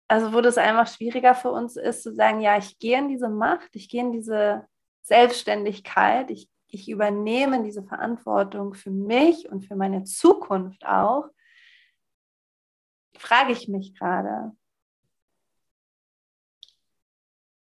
[0.09, 3.29] Also wo das einfach schwieriger für uns ist, zu sagen, ja, ich gehe in diese
[3.29, 4.67] Macht, ich gehe in diese
[5.03, 11.29] Selbstständigkeit, ich, ich übernehme diese Verantwortung für mich und für meine Zukunft auch
[13.19, 14.53] frage ich mich gerade.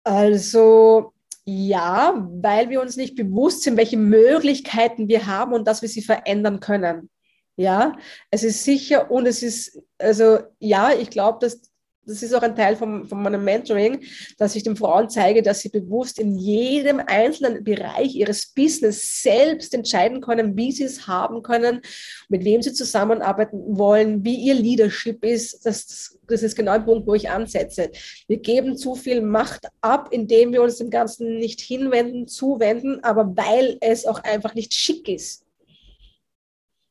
[0.05, 1.13] Also
[1.45, 6.03] ja, weil wir uns nicht bewusst sind, welche Möglichkeiten wir haben und dass wir sie
[6.03, 7.11] verändern können.
[7.57, 7.97] Ja,
[8.31, 11.63] es ist sicher und es ist, also ja, ich glaube, dass
[12.09, 14.01] das ist auch ein Teil von, von meinem Mentoring,
[14.39, 19.75] dass ich den Frauen zeige, dass sie bewusst in jedem einzelnen Bereich ihres Business selbst
[19.75, 21.83] entscheiden können, wie sie es haben können,
[22.29, 25.67] mit wem sie zusammenarbeiten wollen, wie ihr Leadership ist.
[25.67, 27.91] Das, das ist genau ein Punkt, wo ich ansetze.
[28.27, 33.37] Wir geben zu viel Macht ab, indem wir uns dem Ganzen nicht hinwenden, zuwenden, aber
[33.37, 35.45] weil es auch einfach nicht schick ist.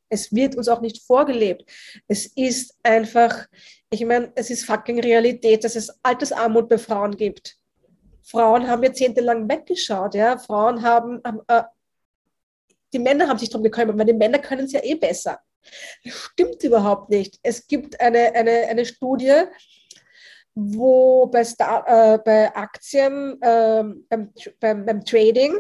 [0.09, 1.65] Es wird uns auch nicht vorgelebt.
[2.07, 3.47] Es ist einfach,
[3.89, 7.57] ich meine, es ist fucking Realität, dass es Altersarmut bei Frauen gibt.
[8.23, 10.37] Frauen haben jahrzehntelang weggeschaut, ja.
[10.37, 11.63] Frauen haben, äh,
[12.91, 15.39] die Männer haben sich darum gekümmert, weil die Männer können es ja eh besser.
[16.03, 17.39] Das stimmt überhaupt nicht.
[17.43, 19.43] Es gibt eine, eine, eine Studie,
[20.55, 25.57] wo bei, Star, äh, bei Aktien, äh, beim, beim, beim Trading,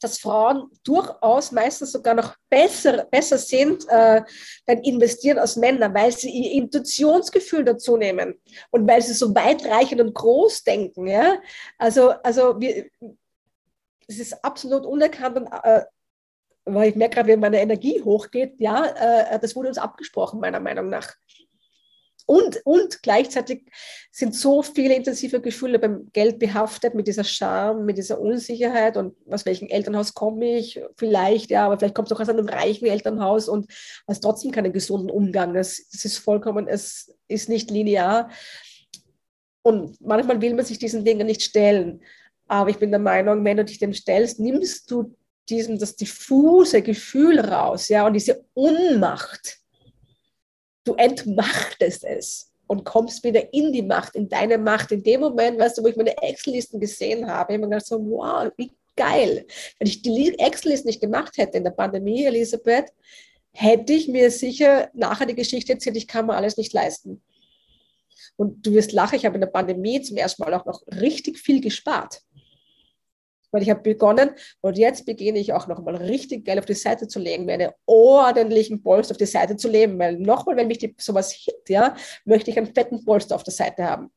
[0.00, 4.22] dass Frauen durchaus meistens sogar noch besser, besser sind äh,
[4.66, 8.34] beim Investieren als Männer, weil sie ihr Intuitionsgefühl dazu nehmen
[8.70, 11.06] und weil sie so weitreichend und groß denken.
[11.06, 11.40] Ja?
[11.78, 12.86] Also, also wir,
[14.08, 15.82] es ist absolut unerkannt und äh,
[16.66, 20.60] weil ich merke gerade, wenn meine Energie hochgeht, ja, äh, das wurde uns abgesprochen, meiner
[20.60, 21.14] Meinung nach.
[22.26, 23.66] Und, und gleichzeitig
[24.10, 29.14] sind so viele intensive Gefühle beim Geld behaftet mit dieser Scham, mit dieser Unsicherheit und
[29.30, 30.80] aus welchem Elternhaus komme ich?
[30.96, 33.70] Vielleicht, ja, aber vielleicht kommt es auch aus einem reichen Elternhaus und
[34.08, 35.54] hast trotzdem keinen gesunden Umgang.
[35.54, 38.28] Das, das ist vollkommen, es ist nicht linear.
[39.62, 42.02] Und manchmal will man sich diesen Dingen nicht stellen.
[42.48, 45.14] Aber ich bin der Meinung, wenn du dich dem stellst, nimmst du
[45.48, 49.60] diesen, das diffuse Gefühl raus, ja, und diese Unmacht
[50.86, 54.92] du entmachtest es und kommst wieder in die Macht, in deine Macht.
[54.92, 57.90] In dem Moment, weißt du, wo ich meine Excel-Listen gesehen habe, habe ich mir gedacht
[57.90, 59.46] wow, wie geil.
[59.78, 62.92] Wenn ich die Excel-Listen nicht gemacht hätte in der Pandemie, Elisabeth,
[63.52, 67.22] hätte ich mir sicher nachher die Geschichte erzählt, ich kann mir alles nicht leisten.
[68.36, 71.38] Und du wirst lachen, ich habe in der Pandemie zum ersten Mal auch noch richtig
[71.38, 72.22] viel gespart.
[73.50, 74.30] Weil ich habe begonnen
[74.60, 77.70] und jetzt beginne ich auch nochmal richtig Geld auf die Seite zu legen, mir einen
[77.86, 81.94] ordentlichen Polster auf die Seite zu legen, weil nochmal, wenn mich die, sowas hit, ja,
[82.24, 84.10] möchte ich einen fetten Polster auf der Seite haben.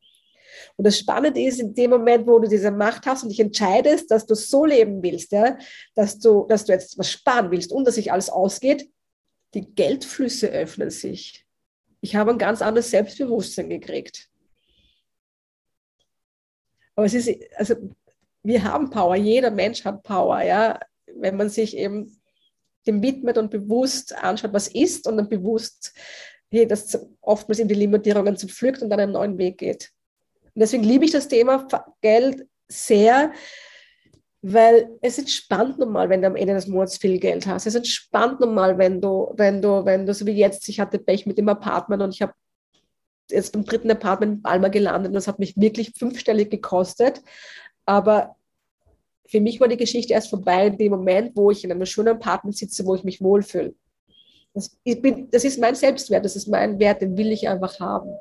[0.75, 4.09] Und das Spannende ist, in dem Moment, wo du diese Macht hast und dich entscheidest,
[4.11, 5.57] dass du so leben willst, ja,
[5.95, 8.89] dass, du, dass du jetzt was sparen willst und dass sich alles ausgeht,
[9.53, 11.45] die Geldflüsse öffnen sich.
[12.01, 14.29] Ich habe ein ganz anderes Selbstbewusstsein gekriegt.
[16.95, 17.75] Aber es ist, also
[18.43, 20.79] wir haben Power, jeder Mensch hat Power, ja,
[21.15, 22.19] wenn man sich eben
[22.87, 25.93] dem widmet und bewusst anschaut, was ist und dann bewusst
[26.51, 29.91] hey, das oftmals in die Limitierungen zu pflückt und dann einen neuen Weg geht.
[30.55, 31.67] Und deswegen liebe ich das Thema
[32.01, 33.31] Geld sehr,
[34.41, 37.67] weil es entspannt normal, wenn du am Ende des Monats viel Geld hast.
[37.67, 41.25] Es entspannt normal, wenn du, wenn du, wenn du, so wie jetzt, ich hatte Pech
[41.25, 42.33] mit dem Apartment und ich habe
[43.29, 47.21] jetzt beim dritten Apartment in Palma gelandet und das hat mich wirklich fünfstellig gekostet.
[47.89, 48.35] Aber
[49.25, 52.09] für mich war die Geschichte erst vorbei in dem Moment, wo ich in einem schönen
[52.09, 53.73] Apartment sitze, wo ich mich wohlfühle.
[54.53, 58.11] Das, bin, das ist mein Selbstwert, das ist mein Wert, den will ich einfach haben.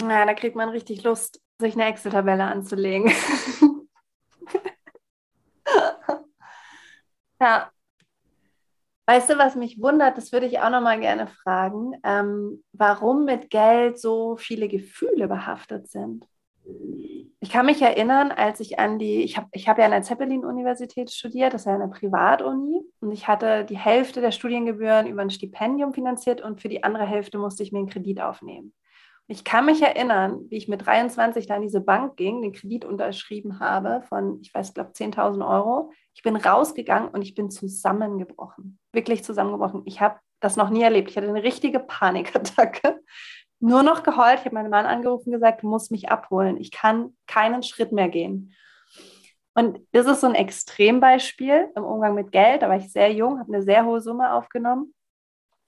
[0.00, 3.12] Ja, da kriegt man richtig Lust, sich eine Excel-Tabelle anzulegen.
[7.40, 7.70] ja.
[9.06, 13.24] Weißt du, was mich wundert, das würde ich auch noch mal gerne fragen, ähm, warum
[13.24, 16.26] mit Geld so viele Gefühle behaftet sind.
[17.38, 20.02] Ich kann mich erinnern, als ich an die, ich habe ich hab ja an der
[20.02, 25.22] Zeppelin-Universität studiert, das ist ja eine Privatuni, und ich hatte die Hälfte der Studiengebühren über
[25.22, 28.72] ein Stipendium finanziert und für die andere Hälfte musste ich mir einen Kredit aufnehmen.
[29.28, 32.84] Ich kann mich erinnern, wie ich mit 23 da in diese Bank ging, den Kredit
[32.84, 35.92] unterschrieben habe von, ich weiß, glaube 10.000 Euro.
[36.14, 38.78] Ich bin rausgegangen und ich bin zusammengebrochen.
[38.92, 39.82] Wirklich zusammengebrochen.
[39.84, 41.10] Ich habe das noch nie erlebt.
[41.10, 43.00] Ich hatte eine richtige Panikattacke.
[43.58, 44.38] Nur noch geheult.
[44.38, 46.56] Ich habe meinen Mann angerufen und gesagt, du musst mich abholen.
[46.56, 48.54] Ich kann keinen Schritt mehr gehen.
[49.54, 52.62] Und das ist so ein Extrembeispiel im Umgang mit Geld.
[52.62, 54.94] Da war ich sehr jung, habe eine sehr hohe Summe aufgenommen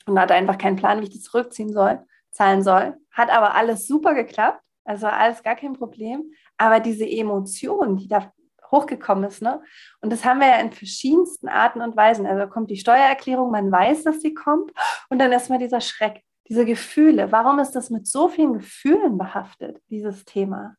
[0.06, 2.96] und hatte einfach keinen Plan, wie ich die zurückziehen soll zahlen soll.
[3.10, 6.32] Hat aber alles super geklappt, also alles gar kein Problem.
[6.56, 8.32] Aber diese Emotion, die da
[8.70, 9.62] hochgekommen ist, ne?
[10.00, 12.26] Und das haben wir ja in verschiedensten Arten und Weisen.
[12.26, 14.72] Also kommt die Steuererklärung, man weiß, dass sie kommt,
[15.08, 17.32] und dann erstmal dieser Schreck, diese Gefühle.
[17.32, 20.74] Warum ist das mit so vielen Gefühlen behaftet, dieses Thema?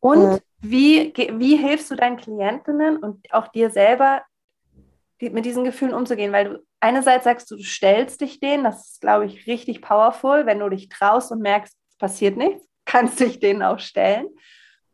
[0.00, 0.38] Und ja.
[0.60, 4.22] wie, wie hilfst du deinen Klientinnen und auch dir selber,
[5.20, 6.32] mit diesen Gefühlen umzugehen?
[6.32, 10.46] Weil du einerseits sagst du, du stellst dich denen, das ist, glaube ich, richtig powerful,
[10.46, 14.28] wenn du dich traust und merkst, passiert nichts, kannst dich denen auch stellen.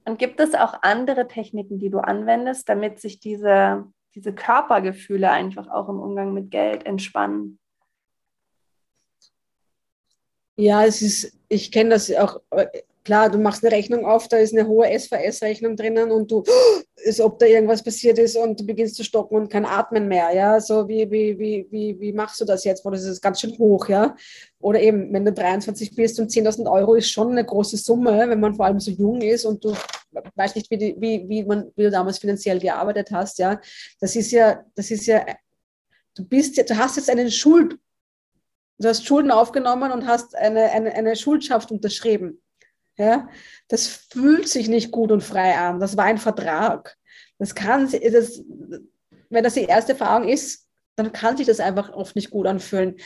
[0.07, 5.69] Und gibt es auch andere Techniken, die du anwendest, damit sich diese, diese Körpergefühle einfach
[5.69, 7.59] auch im Umgang mit Geld entspannen?
[10.57, 12.41] Ja, es ist, ich kenne das auch
[13.05, 16.43] Klar, du machst eine Rechnung auf, da ist eine hohe SVS-Rechnung drinnen und du,
[17.07, 20.33] als ob da irgendwas passiert ist und du beginnst zu stocken und kein Atmen mehr,
[20.35, 20.59] ja.
[20.59, 22.83] So wie, wie, wie, wie, wie machst du das jetzt?
[22.83, 24.17] Wo das ist ganz schön hoch, ja.
[24.59, 28.41] Oder eben, wenn du 23 bist und 10.000 Euro ist schon eine große Summe, wenn
[28.41, 29.75] man vor allem so jung ist und du
[30.37, 33.61] weißt nicht, wie, die, wie, wie, man, wie du damals finanziell gearbeitet hast, ja.
[34.01, 35.27] Das ist ja, das ist ja,
[36.15, 37.77] du bist, du hast jetzt einen Schuld,
[38.79, 42.41] du hast Schulden aufgenommen und hast eine, eine, eine Schuldschaft unterschrieben.
[42.97, 43.29] Ja,
[43.69, 45.81] das fühlt sich nicht gut und frei an.
[45.81, 46.97] Das war ein Vertrag.
[47.39, 48.43] Das kann, das,
[49.31, 50.65] wenn das die erste Erfahrung ist,
[50.97, 52.97] dann kann sich das einfach oft nicht gut anfühlen.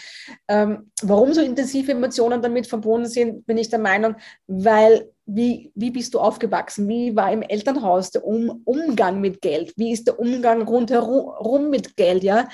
[0.47, 5.91] Ähm, warum so intensive Emotionen damit verbunden sind, bin ich der Meinung, weil wie, wie
[5.91, 6.89] bist du aufgewachsen?
[6.89, 9.73] Wie war im Elternhaus der um Umgang mit Geld?
[9.77, 12.23] Wie ist der Umgang rundherum mit Geld?
[12.23, 12.49] Ja?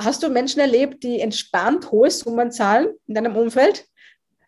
[0.00, 3.86] Hast du Menschen erlebt, die entspannt hohe Summen zahlen in deinem Umfeld?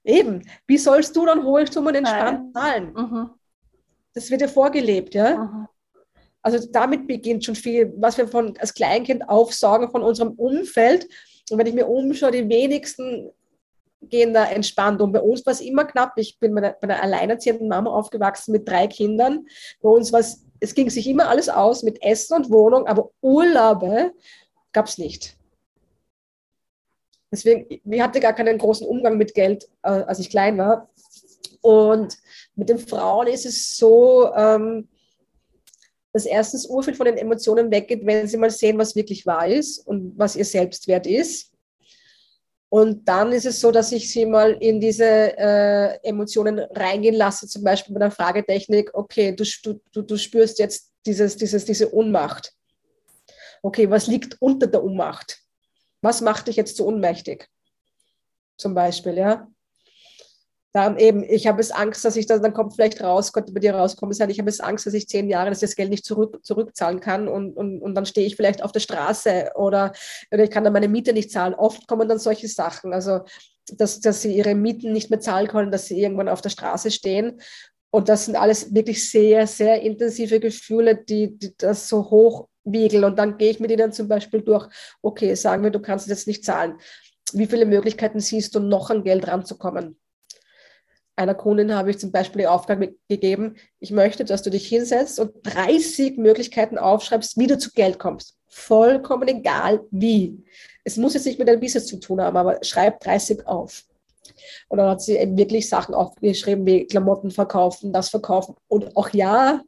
[0.04, 2.92] Eben, wie sollst du dann hohe Summen entspannt zahlen?
[2.94, 3.30] Mhm.
[4.14, 5.36] Das wird ja vorgelebt, ja.
[5.36, 5.68] Mhm.
[6.42, 11.06] Also damit beginnt schon viel, was wir von, als Kleinkind aufsagen von unserem Umfeld.
[11.50, 13.30] Und wenn ich mir umschaue, die wenigsten
[14.02, 15.12] gehen da entspannt um.
[15.12, 16.12] Bei uns war es immer knapp.
[16.16, 19.46] Ich bin bei einer alleinerziehenden Mama aufgewachsen mit drei Kindern.
[19.82, 23.10] Bei uns war es, es ging sich immer alles aus mit Essen und Wohnung, aber
[23.20, 24.12] Urlaube
[24.72, 25.36] gab es nicht.
[27.32, 30.90] Deswegen, ich hatte gar keinen großen Umgang mit Geld, äh, als ich klein war.
[31.60, 32.16] Und
[32.54, 34.88] mit den Frauen ist es so, ähm,
[36.12, 39.78] dass erstens urviel von den Emotionen weggeht, wenn sie mal sehen, was wirklich wahr ist
[39.86, 41.52] und was ihr Selbstwert ist.
[42.68, 47.48] Und dann ist es so, dass ich sie mal in diese äh, Emotionen reingehen lasse,
[47.48, 49.44] zum Beispiel bei der Fragetechnik, okay, du,
[49.92, 52.52] du, du spürst jetzt dieses, dieses, diese Ohnmacht.
[53.62, 55.40] Okay, was liegt unter der Ohnmacht?
[56.02, 57.48] Was macht dich jetzt so ohnmächtig?
[58.56, 59.48] Zum Beispiel, ja.
[60.72, 63.58] Dann eben, ich habe es Angst, dass ich dann, dann kommt vielleicht raus, könnte bei
[63.58, 65.90] dir rauskommen, sein, ich habe es Angst, dass ich zehn Jahre, dass ich das Geld
[65.90, 69.92] nicht zurück, zurückzahlen kann und, und, und dann stehe ich vielleicht auf der Straße oder,
[70.30, 71.54] oder ich kann dann meine Miete nicht zahlen.
[71.54, 73.22] Oft kommen dann solche Sachen, also
[73.72, 76.92] dass, dass sie ihre Mieten nicht mehr zahlen können, dass sie irgendwann auf der Straße
[76.92, 77.40] stehen.
[77.90, 83.05] Und das sind alles wirklich sehr, sehr intensive Gefühle, die, die das so hoch wiegeln.
[83.05, 84.68] Und dann gehe ich mit ihnen zum Beispiel durch,
[85.03, 86.79] okay, sagen wir, du kannst jetzt nicht zahlen.
[87.33, 89.99] Wie viele Möglichkeiten siehst du, noch an Geld ranzukommen?
[91.16, 95.20] Einer Kundin habe ich zum Beispiel die Aufgabe gegeben, ich möchte, dass du dich hinsetzt
[95.20, 98.38] und 30 Möglichkeiten aufschreibst, wie du zu Geld kommst.
[98.49, 100.42] Vollkommen egal wie.
[100.83, 103.85] Es muss jetzt nicht mit deinem Business zu tun haben, aber schreib 30 auf.
[104.68, 108.57] Und dann hat sie eben wirklich Sachen aufgeschrieben, wie Klamotten verkaufen, das verkaufen.
[108.68, 109.61] Und auch ja,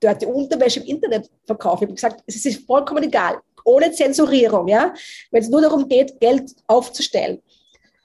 [0.00, 1.84] dort die Unterwäsche im Internet verkaufen.
[1.84, 4.94] Ich habe gesagt, es ist vollkommen egal, ohne Zensurierung, ja,
[5.30, 7.42] wenn es nur darum geht, Geld aufzustellen.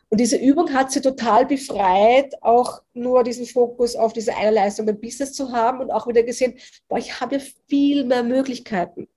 [0.10, 4.86] Und diese Übung hat sie total befreit, auch nur diesen Fokus auf diese eine Leistung
[4.86, 9.08] beim Business zu haben und auch wieder gesehen, boah, ich habe viel mehr Möglichkeiten.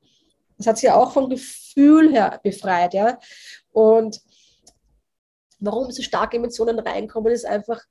[0.56, 3.18] Das hat sie auch vom Gefühl her befreit, ja.
[3.72, 4.22] Und
[5.58, 7.82] warum so starke Emotionen reinkommen, ist einfach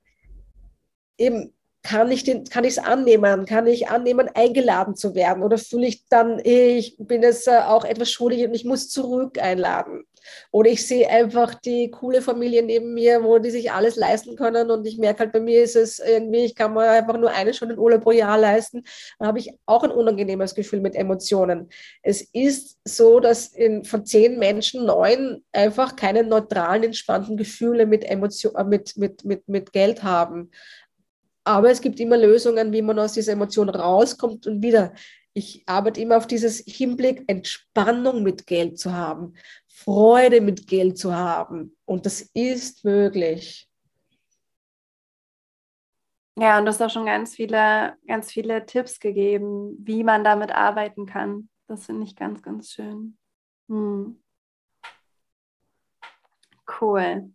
[1.18, 1.54] eben
[1.86, 3.46] kann ich den, kann ich es annehmen?
[3.46, 5.44] Kann ich annehmen, eingeladen zu werden?
[5.44, 9.40] Oder fühle ich dann, ich bin jetzt äh, auch etwas schuldig und ich muss zurück
[9.40, 10.04] einladen?
[10.52, 14.72] Oder ich sehe einfach die coole Familie neben mir, wo die sich alles leisten können
[14.72, 17.54] und ich merke halt, bei mir ist es irgendwie, ich kann mir einfach nur eine
[17.54, 18.84] Stunde Urlaub pro Jahr leisten.
[19.20, 21.70] Dann habe ich auch ein unangenehmes Gefühl mit Emotionen.
[22.02, 28.04] Es ist so, dass in, von zehn Menschen neun einfach keine neutralen, entspannten Gefühle mit,
[28.04, 30.50] Emotion, äh, mit, mit, mit, mit Geld haben.
[31.46, 34.94] Aber es gibt immer Lösungen, wie man aus dieser Emotion rauskommt und wieder.
[35.34, 39.34] Ich arbeite immer auf dieses Hinblick, Entspannung mit Geld zu haben,
[39.68, 41.78] Freude mit Geld zu haben.
[41.86, 43.70] Und das ist möglich.
[46.38, 50.52] Ja, und du hast auch schon ganz viele, ganz viele Tipps gegeben, wie man damit
[50.52, 51.50] arbeiten kann.
[51.68, 53.18] Das finde ich ganz, ganz schön.
[53.70, 54.22] Hm.
[56.82, 57.35] Cool.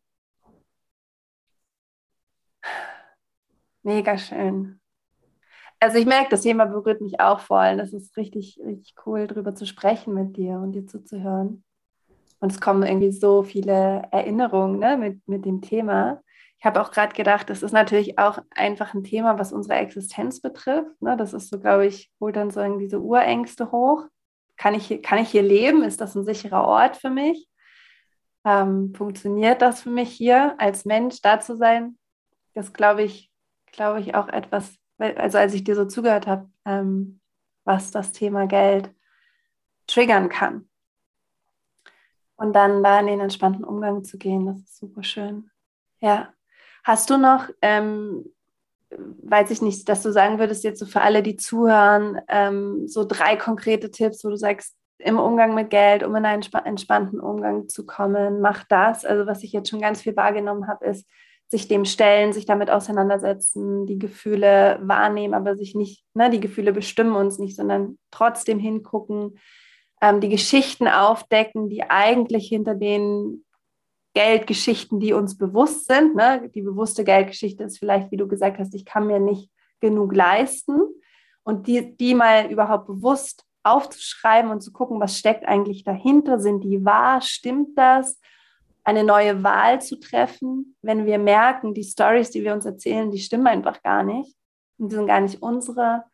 [3.83, 4.81] Mega schön.
[5.78, 7.78] Also ich merke, das Thema berührt mich auch voll.
[7.78, 11.64] Das ist richtig, richtig cool, darüber zu sprechen mit dir und dir zuzuhören.
[12.41, 16.22] Und es kommen irgendwie so viele Erinnerungen ne, mit, mit dem Thema.
[16.59, 20.41] Ich habe auch gerade gedacht, das ist natürlich auch einfach ein Thema, was unsere Existenz
[20.43, 21.01] betrifft.
[21.01, 21.16] Ne?
[21.16, 24.05] Das ist so, glaube ich, holt dann so diese Urängste hoch.
[24.57, 25.83] Kann ich, hier, kann ich hier leben?
[25.83, 27.49] Ist das ein sicherer Ort für mich?
[28.45, 31.97] Ähm, funktioniert das für mich hier als Mensch da zu sein?
[32.55, 33.30] das glaube ich,
[33.73, 37.21] glaube ich auch etwas, also als ich dir so zugehört habe, ähm,
[37.64, 38.91] was das Thema Geld
[39.87, 40.68] triggern kann.
[42.37, 45.51] Und dann da in den entspannten Umgang zu gehen, das ist super schön.
[46.01, 46.33] Ja.
[46.85, 48.25] Hast du noch, ähm,
[48.91, 53.05] weiß ich nicht, dass du sagen würdest, jetzt so für alle, die zuhören, ähm, so
[53.05, 57.68] drei konkrete Tipps, wo du sagst, im Umgang mit Geld, um in einen entspannten Umgang
[57.68, 59.05] zu kommen, mach das.
[59.05, 61.07] Also was ich jetzt schon ganz viel wahrgenommen habe, ist,
[61.51, 66.72] sich dem stellen, sich damit auseinandersetzen, die Gefühle wahrnehmen, aber sich nicht, ne, die Gefühle
[66.72, 69.36] bestimmen uns nicht, sondern trotzdem hingucken,
[70.01, 73.44] ähm, die Geschichten aufdecken, die eigentlich hinter den
[74.14, 76.14] Geldgeschichten, die uns bewusst sind.
[76.14, 76.48] Ne?
[76.55, 80.80] Die bewusste Geldgeschichte ist vielleicht, wie du gesagt hast, ich kann mir nicht genug leisten.
[81.42, 86.62] Und die, die mal überhaupt bewusst aufzuschreiben und zu gucken, was steckt eigentlich dahinter, sind
[86.62, 88.20] die wahr, stimmt das?
[88.85, 93.18] Eine neue Wahl zu treffen, wenn wir merken, die Stories, die wir uns erzählen, die
[93.18, 94.37] stimmen einfach gar nicht
[94.78, 96.05] und die sind gar nicht unsere.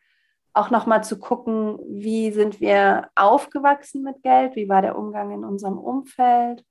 [0.53, 5.43] Auch nochmal zu gucken, wie sind wir aufgewachsen mit Geld, wie war der Umgang in
[5.45, 6.65] unserem Umfeld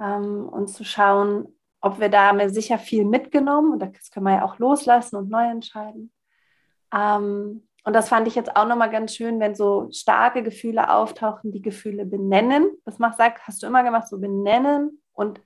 [0.00, 1.46] ähm, und zu schauen,
[1.80, 5.48] ob wir da sicher viel mitgenommen und das können wir ja auch loslassen und neu
[5.48, 6.12] entscheiden.
[6.92, 11.52] Ähm, und das fand ich jetzt auch nochmal ganz schön, wenn so starke Gefühle auftauchen,
[11.52, 12.66] die Gefühle benennen.
[12.86, 15.40] Das mach, sag, hast du immer gemacht, so benennen und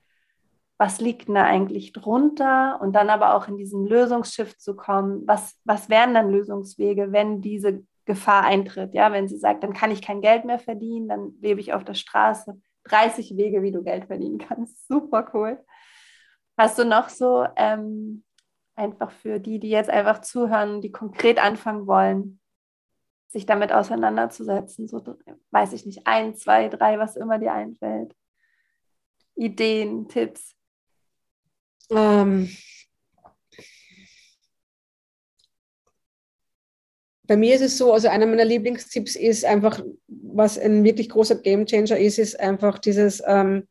[0.79, 5.27] was liegt da eigentlich drunter und dann aber auch in diesen Lösungsschiff zu kommen.
[5.27, 8.93] Was, was wären dann Lösungswege, wenn diese Gefahr eintritt?
[8.93, 11.83] Ja, wenn sie sagt, dann kann ich kein Geld mehr verdienen, dann lebe ich auf
[11.83, 12.59] der Straße.
[12.85, 14.87] 30 Wege, wie du Geld verdienen kannst.
[14.87, 15.59] Super cool.
[16.57, 18.23] Hast du noch so ähm,
[18.75, 22.39] einfach für die, die jetzt einfach zuhören, die konkret anfangen wollen,
[23.27, 24.87] sich damit auseinanderzusetzen.
[24.87, 25.03] So,
[25.51, 28.15] weiß ich nicht, ein, zwei, drei, was immer dir einfällt.
[29.39, 30.53] Ideen, Tipps.
[31.89, 32.49] Ähm,
[37.23, 41.35] bei mir ist es so, also einer meiner Lieblingstipps ist einfach, was ein wirklich großer
[41.35, 43.67] Gamechanger ist, ist einfach dieses, ähm,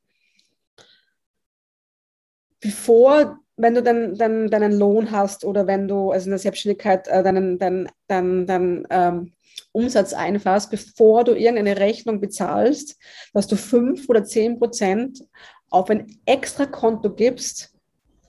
[2.61, 7.09] bevor wenn du dann, dann deinen Lohn hast oder wenn du also in der Selbstständigkeit
[7.09, 9.33] äh, deinen, deinen, deinen, deinen ähm,
[9.73, 12.97] Umsatz einfahrst, bevor du irgendeine Rechnung bezahlst,
[13.35, 15.25] dass du fünf oder zehn Prozent
[15.71, 17.75] auf ein extra Konto gibst,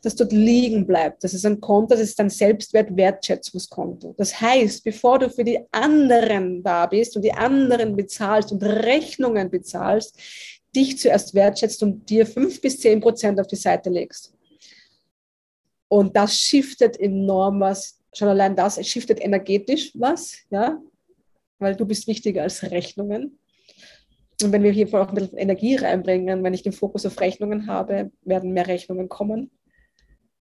[0.02, 1.24] das dort liegen bleibt.
[1.24, 4.16] Das ist ein Konto, das ist ein Selbstwert-Wertschätzungskonto.
[4.18, 9.50] Das heißt, bevor du für die anderen da bist und die anderen bezahlst und Rechnungen
[9.50, 10.18] bezahlst,
[10.76, 14.34] dich zuerst wertschätzt und dir fünf bis zehn Prozent auf die Seite legst.
[15.88, 18.00] Und das shiftet enorm was.
[18.14, 20.80] Schon allein das, es shiftet energetisch was, ja,
[21.58, 23.39] weil du bist wichtiger als Rechnungen.
[24.42, 27.68] Und wenn wir hier auch ein bisschen Energie reinbringen, wenn ich den Fokus auf Rechnungen
[27.68, 29.52] habe, werden mehr Rechnungen kommen.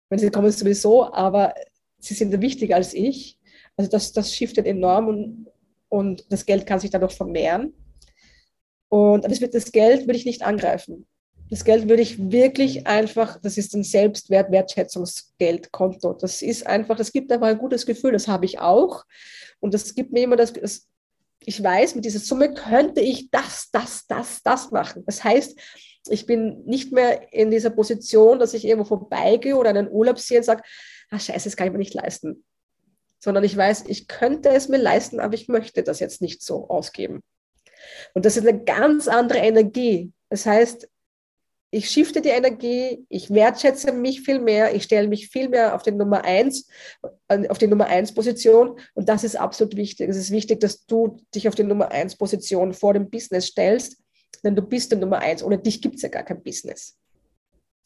[0.09, 1.53] Wenn sie kommen sowieso, aber
[1.99, 3.39] sie sind wichtiger als ich.
[3.77, 5.47] Also das, das shiftet enorm und,
[5.89, 7.73] und das Geld kann sich dadurch vermehren.
[8.89, 11.05] Und das, das Geld würde ich nicht angreifen.
[11.49, 16.13] Das Geld würde ich wirklich einfach, das ist ein Selbstwert, Wertschätzungsgeldkonto.
[16.13, 19.03] Das ist einfach, das gibt aber ein gutes Gefühl, das habe ich auch.
[19.59, 20.87] Und das gibt mir immer das, das
[21.47, 25.03] ich weiß, mit dieser Summe könnte ich das, das, das, das machen.
[25.05, 25.59] Das heißt,
[26.07, 30.39] ich bin nicht mehr in dieser Position, dass ich irgendwo vorbeigehe oder einen Urlaub sehe
[30.39, 30.63] und sage,
[31.09, 32.43] ah scheiße, das kann ich mir nicht leisten.
[33.19, 36.67] Sondern ich weiß, ich könnte es mir leisten, aber ich möchte das jetzt nicht so
[36.69, 37.21] ausgeben.
[38.13, 40.11] Und das ist eine ganz andere Energie.
[40.29, 40.87] Das heißt,
[41.75, 45.83] ich shifte die Energie, ich wertschätze mich viel mehr, ich stelle mich viel mehr auf
[45.83, 46.69] die Nummer eins,
[47.49, 50.07] auf die Nummer eins Position und das ist absolut wichtig.
[50.07, 53.97] Es ist wichtig, dass du dich auf die Nummer eins Position vor dem Business stellst,
[54.41, 55.43] denn du bist die Nummer eins.
[55.43, 56.97] Ohne dich gibt es ja gar kein Business.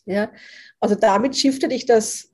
[0.06, 0.32] Ja,
[0.80, 2.32] also damit shiftet dich das,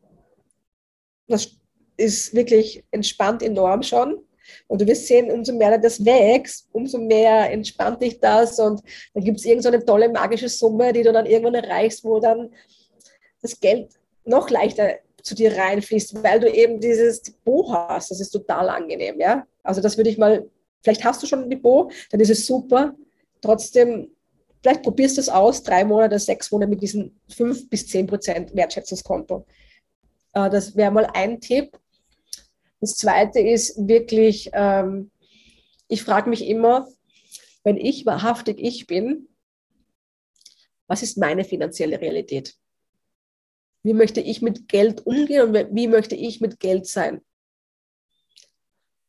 [1.29, 1.55] das
[1.95, 4.24] ist wirklich entspannt enorm schon.
[4.67, 8.81] Und du wirst sehen, umso mehr das wächst, umso mehr entspannt dich das und
[9.13, 12.51] dann gibt es irgendeine so tolle magische Summe, die du dann irgendwann erreichst, wo dann
[13.41, 13.91] das Geld
[14.23, 18.11] noch leichter zu dir reinfließt, weil du eben dieses Depot hast.
[18.11, 19.45] Das ist total angenehm, ja.
[19.63, 20.47] Also das würde ich mal,
[20.83, 22.95] vielleicht hast du schon ein Depot, dann ist es super.
[23.41, 24.11] Trotzdem,
[24.61, 28.55] vielleicht probierst du es aus, drei Monate, sechs Monate mit diesem fünf bis zehn Prozent
[28.55, 29.45] Wertschätzungskonto.
[30.33, 31.77] Äh, das wäre mal ein Tipp.
[32.85, 35.09] Das Zweite ist wirklich, ähm,
[35.87, 36.87] ich frage mich immer,
[37.63, 39.27] wenn ich wahrhaftig ich bin,
[40.85, 42.53] was ist meine finanzielle Realität?
[43.81, 47.21] Wie möchte ich mit Geld umgehen und wie möchte ich mit Geld sein?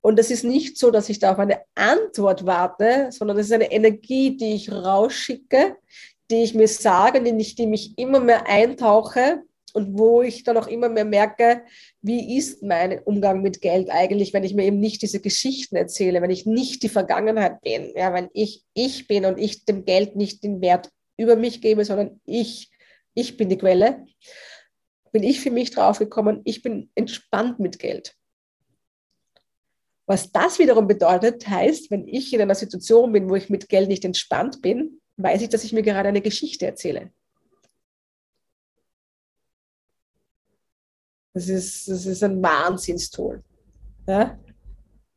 [0.00, 3.52] Und das ist nicht so, dass ich da auf eine Antwort warte, sondern das ist
[3.52, 5.76] eine Energie, die ich rausschicke,
[6.30, 9.42] die ich mir sage, in die ich mich immer mehr eintauche
[9.76, 11.62] und wo ich dann auch immer mehr merke,
[12.00, 16.22] wie ist mein Umgang mit Geld eigentlich, wenn ich mir eben nicht diese Geschichten erzähle,
[16.22, 20.16] wenn ich nicht die Vergangenheit bin, ja, wenn ich ich bin und ich dem Geld
[20.16, 22.70] nicht den Wert über mich gebe, sondern ich,
[23.12, 24.06] ich bin die Quelle,
[25.12, 28.14] bin ich für mich draufgekommen, ich bin entspannt mit Geld.
[30.06, 33.90] Was das wiederum bedeutet, heißt, wenn ich in einer Situation bin, wo ich mit Geld
[33.90, 37.12] nicht entspannt bin, weiß ich, dass ich mir gerade eine Geschichte erzähle.
[41.36, 43.42] Das ist, das ist ein Wahnsinnstool.
[44.08, 44.38] Ja?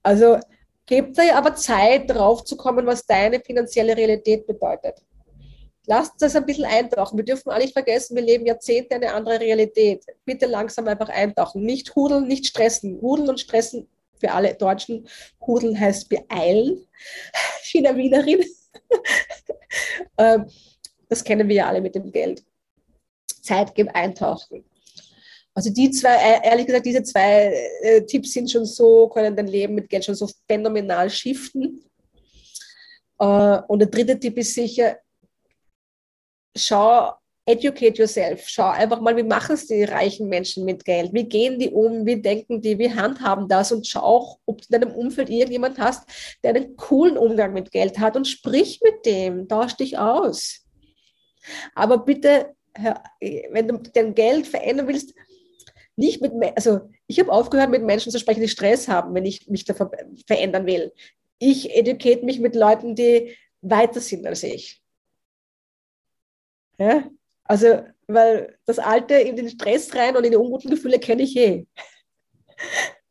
[0.04, 0.38] Also
[0.86, 5.02] gebt dir aber Zeit, drauf zu kommen, was deine finanzielle Realität bedeutet.
[5.86, 7.16] Lasst das ein bisschen eintauchen.
[7.16, 10.04] Wir dürfen auch nicht vergessen, wir leben Jahrzehnte eine andere Realität.
[10.26, 11.64] Bitte langsam einfach eintauchen.
[11.64, 13.00] Nicht hudeln, nicht stressen.
[13.02, 13.88] Hudeln und stressen
[14.20, 15.08] für alle Deutschen.
[15.48, 16.86] Hudeln heißt beeilen.
[17.64, 18.44] China Wienerin.
[20.18, 20.48] Ähm,
[21.08, 22.44] das kennen wir ja alle mit dem Geld.
[23.42, 24.66] Zeit geben, eintauchen.
[25.60, 29.48] Also die zwei, äh, ehrlich gesagt, diese zwei äh, Tipps sind schon so, können dein
[29.48, 31.84] Leben mit Geld schon so phänomenal shiften.
[33.20, 34.96] Äh, und der dritte Tipp ist sicher,
[36.56, 37.12] schau,
[37.46, 38.48] educate yourself.
[38.48, 41.14] Schau einfach mal, wie machen es die reichen Menschen mit Geld?
[41.14, 42.06] Wie gehen die um?
[42.06, 42.80] Wie denken die?
[42.80, 43.74] Wie handhaben das?
[43.74, 46.10] Und schau auch, ob du in deinem Umfeld irgendjemand hast,
[46.42, 50.66] der einen coolen Umgang mit Geld hat und sprich mit dem, tausch dich aus.
[51.76, 52.56] Aber bitte,
[53.52, 55.14] wenn du dein Geld verändern willst,
[56.00, 59.48] nicht mit, also ich habe aufgehört, mit Menschen zu sprechen, die Stress haben, wenn ich
[59.50, 60.94] mich da verändern will.
[61.40, 64.82] Ich educate mich mit Leuten, die weiter sind als ich.
[66.78, 67.10] Ja?
[67.44, 71.36] Also, weil das Alte in den Stress rein und in die unguten Gefühle kenne ich
[71.36, 71.68] eh.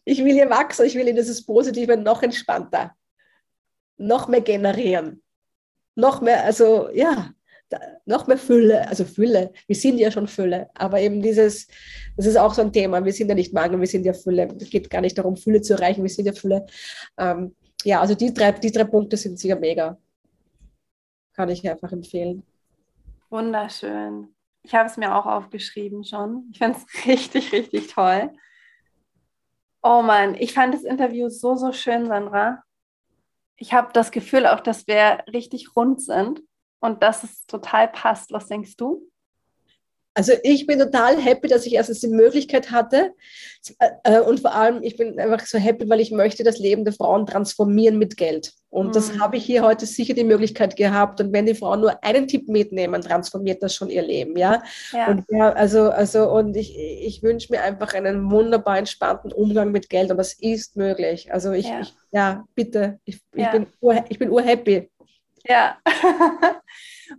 [0.05, 2.97] Ich will hier wachsen, ich will in dieses Positive noch entspannter,
[3.99, 5.23] noch mehr generieren,
[5.95, 7.35] noch mehr, also ja,
[8.07, 9.53] noch mehr Fülle, also Fülle.
[9.67, 11.69] Wir sind ja schon Fülle, aber eben dieses,
[12.17, 13.05] das ist auch so ein Thema.
[13.05, 14.49] Wir sind ja nicht Mangel, wir sind ja Fülle.
[14.59, 16.67] Es geht gar nicht darum, Fülle zu erreichen, wir sind ja Fülle.
[17.19, 17.55] Ähm,
[17.85, 19.99] ja, also die drei, die drei Punkte sind sicher mega.
[21.35, 22.43] Kann ich einfach empfehlen.
[23.31, 24.35] Wunderschön.
[24.63, 26.49] Ich habe es mir auch aufgeschrieben schon.
[26.51, 28.31] Ich finde es richtig, richtig toll.
[29.83, 32.63] Oh Mann, ich fand das Interview so, so schön, Sandra.
[33.57, 36.43] Ich habe das Gefühl auch, dass wir richtig rund sind
[36.81, 38.33] und dass es total passt.
[38.33, 39.09] Was denkst du?
[40.19, 43.13] Also ich bin total happy, dass ich erstens die Möglichkeit hatte
[44.03, 46.93] äh, und vor allem ich bin einfach so happy, weil ich möchte das Leben der
[46.93, 48.53] Frauen transformieren mit Geld.
[48.69, 48.93] Und mhm.
[48.93, 51.21] das habe ich hier heute sicher die Möglichkeit gehabt.
[51.21, 54.61] Und wenn die Frauen nur einen Tipp mitnehmen, transformiert das schon ihr Leben, ja.
[54.93, 55.07] ja.
[55.07, 59.89] Und ja, also, also, und ich, ich wünsche mir einfach einen wunderbar entspannten Umgang mit
[59.89, 60.11] Geld.
[60.11, 61.33] Und das ist möglich.
[61.33, 63.47] Also ich, ja, ich, ja bitte, ich, ja.
[63.47, 63.67] ich bin
[64.09, 64.91] ich bin urhappy.
[65.49, 65.79] Ja.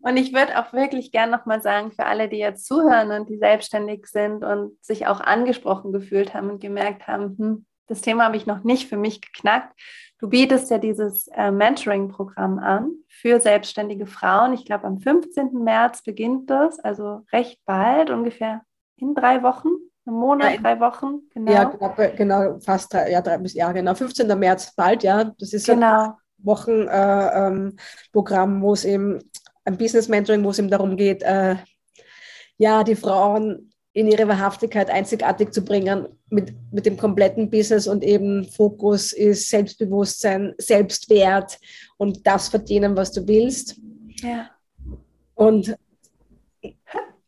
[0.02, 3.38] und ich würde auch wirklich gern nochmal sagen, für alle, die jetzt zuhören und die
[3.38, 8.38] selbstständig sind und sich auch angesprochen gefühlt haben und gemerkt haben, hm, das Thema habe
[8.38, 9.74] ich noch nicht für mich geknackt.
[10.20, 14.54] Du bietest ja dieses äh, Mentoring-Programm an für selbstständige Frauen.
[14.54, 15.64] Ich glaube, am 15.
[15.64, 18.62] März beginnt das, also recht bald, ungefähr
[18.98, 19.70] in drei Wochen,
[20.06, 21.22] einen Monat, ja, drei Wochen.
[21.34, 21.52] Genau.
[21.52, 24.28] Ja, genau, genau fast drei, ja, drei bis ja, genau, 15.
[24.38, 25.24] März bald, ja.
[25.24, 26.18] Das ist genau.
[26.44, 27.80] Wochenprogramm,
[28.52, 29.20] äh, ähm, wo es eben
[29.66, 31.56] ein Business Mentoring, wo es eben darum geht, äh,
[32.58, 38.04] ja, die Frauen in ihre Wahrhaftigkeit einzigartig zu bringen mit, mit dem kompletten Business und
[38.04, 41.60] eben Fokus ist Selbstbewusstsein, Selbstwert
[41.98, 43.80] und das verdienen, was du willst.
[44.22, 44.52] Ja.
[45.34, 45.76] Und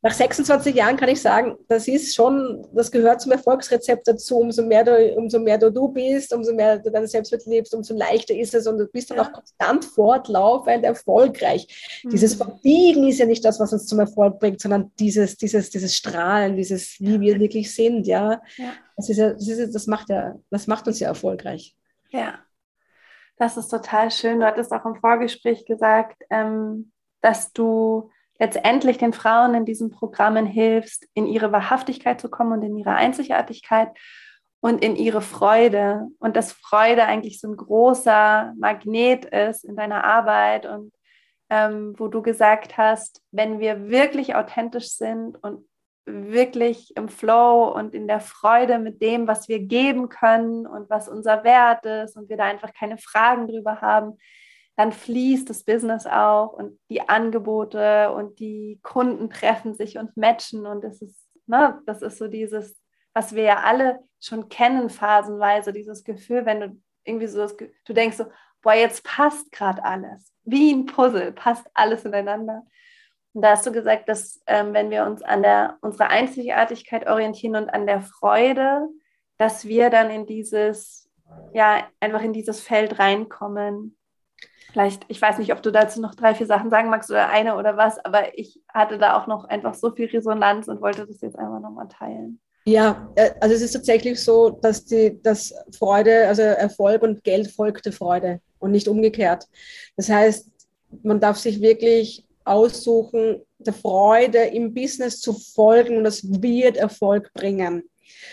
[0.03, 4.39] nach 26 Jahren kann ich sagen, das ist schon, das gehört zum Erfolgsrezept dazu.
[4.39, 7.93] Umso mehr du, umso mehr du, du bist, umso mehr du dein Selbstwert lebst, umso
[7.93, 9.23] leichter ist es und du bist dann ja.
[9.23, 12.01] auch konstant fortlaufend erfolgreich.
[12.03, 12.09] Mhm.
[12.09, 15.95] Dieses Verbiegen ist ja nicht das, was uns zum Erfolg bringt, sondern dieses, dieses, dieses
[15.95, 18.41] Strahlen, dieses, wie wir wirklich sind, ja.
[18.57, 18.73] ja.
[18.95, 21.75] Das, ist ja, das, ist, das macht ja, das macht uns ja erfolgreich.
[22.09, 22.39] Ja.
[23.37, 24.39] Das ist total schön.
[24.39, 26.91] Du hattest auch im Vorgespräch gesagt, ähm,
[27.21, 28.09] dass du
[28.41, 32.95] letztendlich den Frauen in diesen Programmen hilfst, in ihre Wahrhaftigkeit zu kommen und in ihre
[32.95, 33.89] Einzigartigkeit
[34.61, 36.07] und in ihre Freude.
[36.17, 40.91] Und dass Freude eigentlich so ein großer Magnet ist in deiner Arbeit und
[41.51, 45.67] ähm, wo du gesagt hast, wenn wir wirklich authentisch sind und
[46.05, 51.07] wirklich im Flow und in der Freude mit dem, was wir geben können und was
[51.07, 54.17] unser Wert ist und wir da einfach keine Fragen drüber haben,
[54.81, 60.65] dann fließt das Business auch und die Angebote und die Kunden treffen sich und matchen
[60.65, 62.81] und das ist, ne, das ist so dieses,
[63.13, 67.93] was wir ja alle schon kennen phasenweise, dieses Gefühl, wenn du irgendwie so, das, du
[67.93, 68.25] denkst so,
[68.63, 72.63] boah, jetzt passt gerade alles, wie ein Puzzle, passt alles ineinander.
[73.33, 77.55] Und da hast du gesagt, dass ähm, wenn wir uns an der unserer Einzigartigkeit orientieren
[77.55, 78.87] und an der Freude,
[79.37, 81.07] dass wir dann in dieses,
[81.53, 83.95] ja, einfach in dieses Feld reinkommen.
[84.71, 87.57] Vielleicht, ich weiß nicht, ob du dazu noch drei, vier Sachen sagen magst oder eine
[87.57, 91.19] oder was, aber ich hatte da auch noch einfach so viel Resonanz und wollte das
[91.21, 92.39] jetzt einfach nochmal teilen.
[92.65, 97.51] Ja, äh, also es ist tatsächlich so, dass die dass Freude, also Erfolg und Geld
[97.51, 99.47] folgte Freude und nicht umgekehrt.
[99.97, 100.47] Das heißt,
[101.03, 107.33] man darf sich wirklich aussuchen, der Freude im Business zu folgen und das wird Erfolg
[107.33, 107.83] bringen.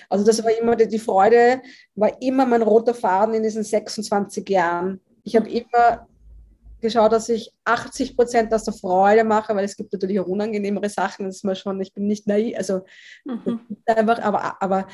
[0.09, 1.62] Also das war immer die, die Freude,
[1.94, 5.00] war immer mein roter Faden in diesen 26 Jahren.
[5.24, 6.06] Ich habe immer
[6.80, 10.88] geschaut, dass ich 80 Prozent aus der Freude mache, weil es gibt natürlich auch unangenehmere
[10.88, 12.82] Sachen, das ist mal schon, ich bin nicht naiv, also
[13.24, 13.60] mhm.
[13.86, 14.86] einfach, aber, aber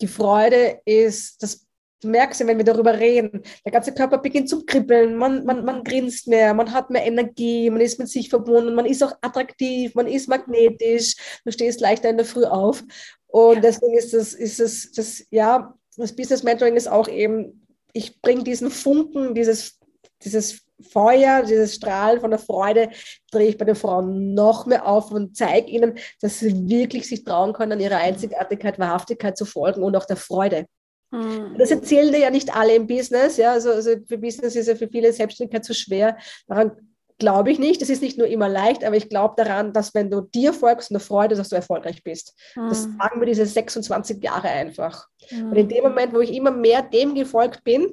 [0.00, 1.66] die Freude ist, das
[2.02, 5.64] du merkst ja, wenn wir darüber reden, der ganze Körper beginnt zu kribbeln, man, man,
[5.64, 9.12] man grinst mehr, man hat mehr Energie, man ist mit sich verbunden, man ist auch
[9.22, 11.14] attraktiv, man ist magnetisch,
[11.44, 12.84] du stehst leichter in der Früh auf.
[13.26, 17.65] Und deswegen ist das, ist das, das ja, das Business Mentoring ist auch eben,
[17.96, 19.80] ich bringe diesen Funken, dieses,
[20.22, 22.90] dieses Feuer, dieses Strahl von der Freude
[23.30, 27.24] drehe ich bei den Frauen noch mehr auf und zeige ihnen, dass sie wirklich sich
[27.24, 30.66] trauen können, ihrer Einzigartigkeit, Wahrhaftigkeit zu folgen und auch der Freude.
[31.10, 31.56] Mhm.
[31.56, 33.38] Das erzählen ja nicht alle im Business.
[33.38, 33.52] Ja?
[33.52, 36.18] Also, also für Business ist ja für viele Selbstständigkeit zu schwer.
[36.46, 36.72] Daran
[37.18, 37.80] glaube ich nicht.
[37.80, 40.90] Das ist nicht nur immer leicht, aber ich glaube daran, dass wenn du dir folgst
[40.90, 42.34] und der Freude, dass du erfolgreich bist.
[42.54, 42.68] Mhm.
[42.68, 45.08] Das sagen wir diese 26 Jahre einfach.
[45.30, 45.50] Mhm.
[45.50, 47.92] Und in dem Moment, wo ich immer mehr dem gefolgt bin,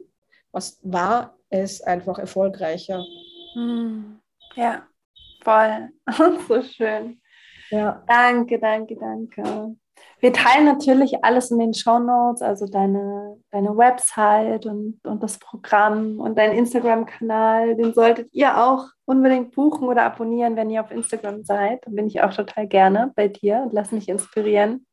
[0.51, 3.03] was war es einfach erfolgreicher.
[3.53, 4.19] Hm.
[4.55, 4.88] Ja,
[5.43, 5.89] voll.
[6.47, 7.19] so schön.
[7.69, 8.03] Ja.
[8.07, 9.76] Danke, danke, danke.
[10.24, 15.38] Wir teilen natürlich alles in den Show Notes, also deine, deine Website und, und das
[15.38, 17.76] Programm und deinen Instagram-Kanal.
[17.76, 21.86] Den solltet ihr auch unbedingt buchen oder abonnieren, wenn ihr auf Instagram seid.
[21.86, 24.88] Dann bin ich auch total gerne bei dir und lass mich inspirieren.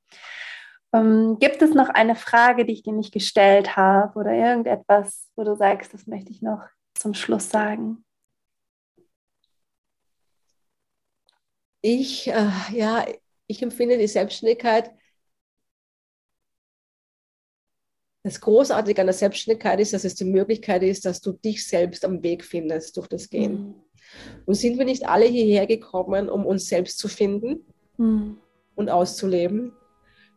[0.92, 5.44] Ähm, gibt es noch eine Frage, die ich dir nicht gestellt habe oder irgendetwas, wo
[5.44, 6.64] du sagst, das möchte ich noch
[6.94, 8.04] zum Schluss sagen?
[11.82, 13.04] Ich, äh, ja,
[13.46, 14.90] ich empfinde die Selbstständigkeit.
[18.22, 22.04] Das Großartige an der Selbstständigkeit ist, dass es die Möglichkeit ist, dass du dich selbst
[22.04, 23.52] am Weg findest durch das Gehen.
[23.52, 23.74] Mhm.
[24.44, 27.64] Und sind wir nicht alle hierher gekommen, um uns selbst zu finden
[27.96, 28.38] mhm.
[28.74, 29.72] und auszuleben?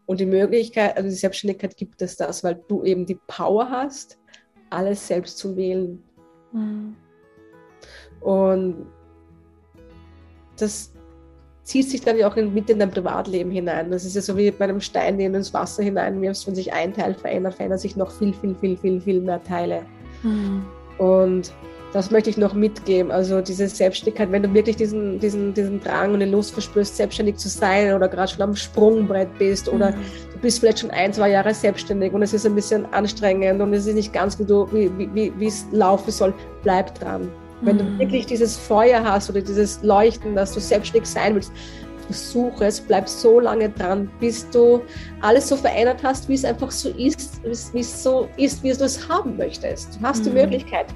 [0.06, 4.18] Und die Möglichkeit, also die Selbstständigkeit gibt es das, weil du eben die Power hast,
[4.70, 6.04] alles selbst zu wählen.
[6.52, 6.96] Mhm.
[8.22, 8.88] Und
[10.58, 10.93] das
[11.64, 13.90] zieht sich dann ja auch in, mit in dein Privatleben hinein.
[13.90, 16.74] Das ist ja so wie bei einem Stein, den du ins Wasser hineinwirfst, wenn sich
[16.74, 19.84] ein Teil verändert, verändern sich noch viel, viel, viel, viel, viel mehr Teile.
[20.24, 20.66] Mhm.
[20.98, 21.54] Und
[21.94, 23.12] das möchte ich noch mitgeben.
[23.12, 27.38] Also diese Selbstständigkeit, wenn du wirklich diesen, diesen, diesen Drang und den Lust verspürst, selbstständig
[27.38, 30.02] zu sein oder gerade schon am Sprungbrett bist oder mhm.
[30.34, 33.74] du bist vielleicht schon ein, zwei Jahre selbstständig und es ist ein bisschen anstrengend und
[33.74, 36.34] es ist nicht ganz gut, wie, wie, wie es laufen soll,
[36.64, 37.32] bleib dran.
[37.66, 38.00] Wenn du mhm.
[38.00, 41.52] wirklich dieses Feuer hast oder dieses Leuchten, dass du selbstständig sein willst,
[42.08, 44.82] versuch es, bleib so lange dran, bis du
[45.22, 47.42] alles so verändert hast, wie es einfach so ist,
[47.74, 49.98] wie es so ist, wie du es haben möchtest.
[50.00, 50.24] Du hast mhm.
[50.24, 50.88] die Möglichkeit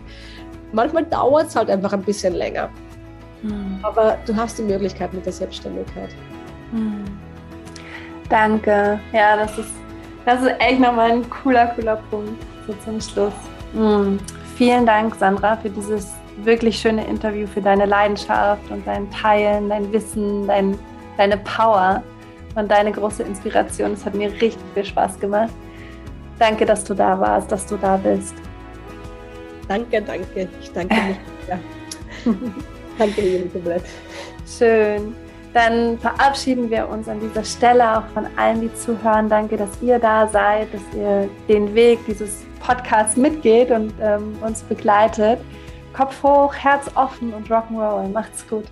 [0.71, 2.69] manchmal dauert es halt einfach ein bisschen länger.
[3.41, 3.79] Mhm.
[3.83, 6.09] Aber du hast die Möglichkeit mit der Selbstständigkeit.
[6.71, 7.03] Mhm.
[8.29, 8.99] Danke.
[9.13, 9.71] Ja, das ist,
[10.25, 13.33] das ist echt nochmal ein cooler, cooler Punkt so zum Schluss.
[13.73, 14.19] Mhm.
[14.55, 16.13] Vielen Dank, Sandra, für dieses
[16.43, 20.77] wirklich schöne Interview, für deine Leidenschaft und dein Teilen, dein Wissen, dein,
[21.17, 22.03] deine Power
[22.55, 23.93] und deine große Inspiration.
[23.93, 25.53] Es hat mir richtig viel Spaß gemacht.
[26.39, 28.35] Danke, dass du da warst, dass du da bist.
[29.67, 30.47] Danke, danke.
[30.61, 30.95] Ich danke.
[31.47, 31.57] Ja.
[32.97, 33.83] danke, Elisabeth.
[34.45, 35.15] Schön.
[35.53, 39.29] Dann verabschieden wir uns an dieser Stelle auch von allen, die zuhören.
[39.29, 44.61] Danke, dass ihr da seid, dass ihr den Weg dieses Podcasts mitgeht und ähm, uns
[44.63, 45.39] begleitet.
[45.97, 48.09] Kopf hoch, Herz offen und Rock'n'Roll.
[48.09, 48.65] Macht's gut.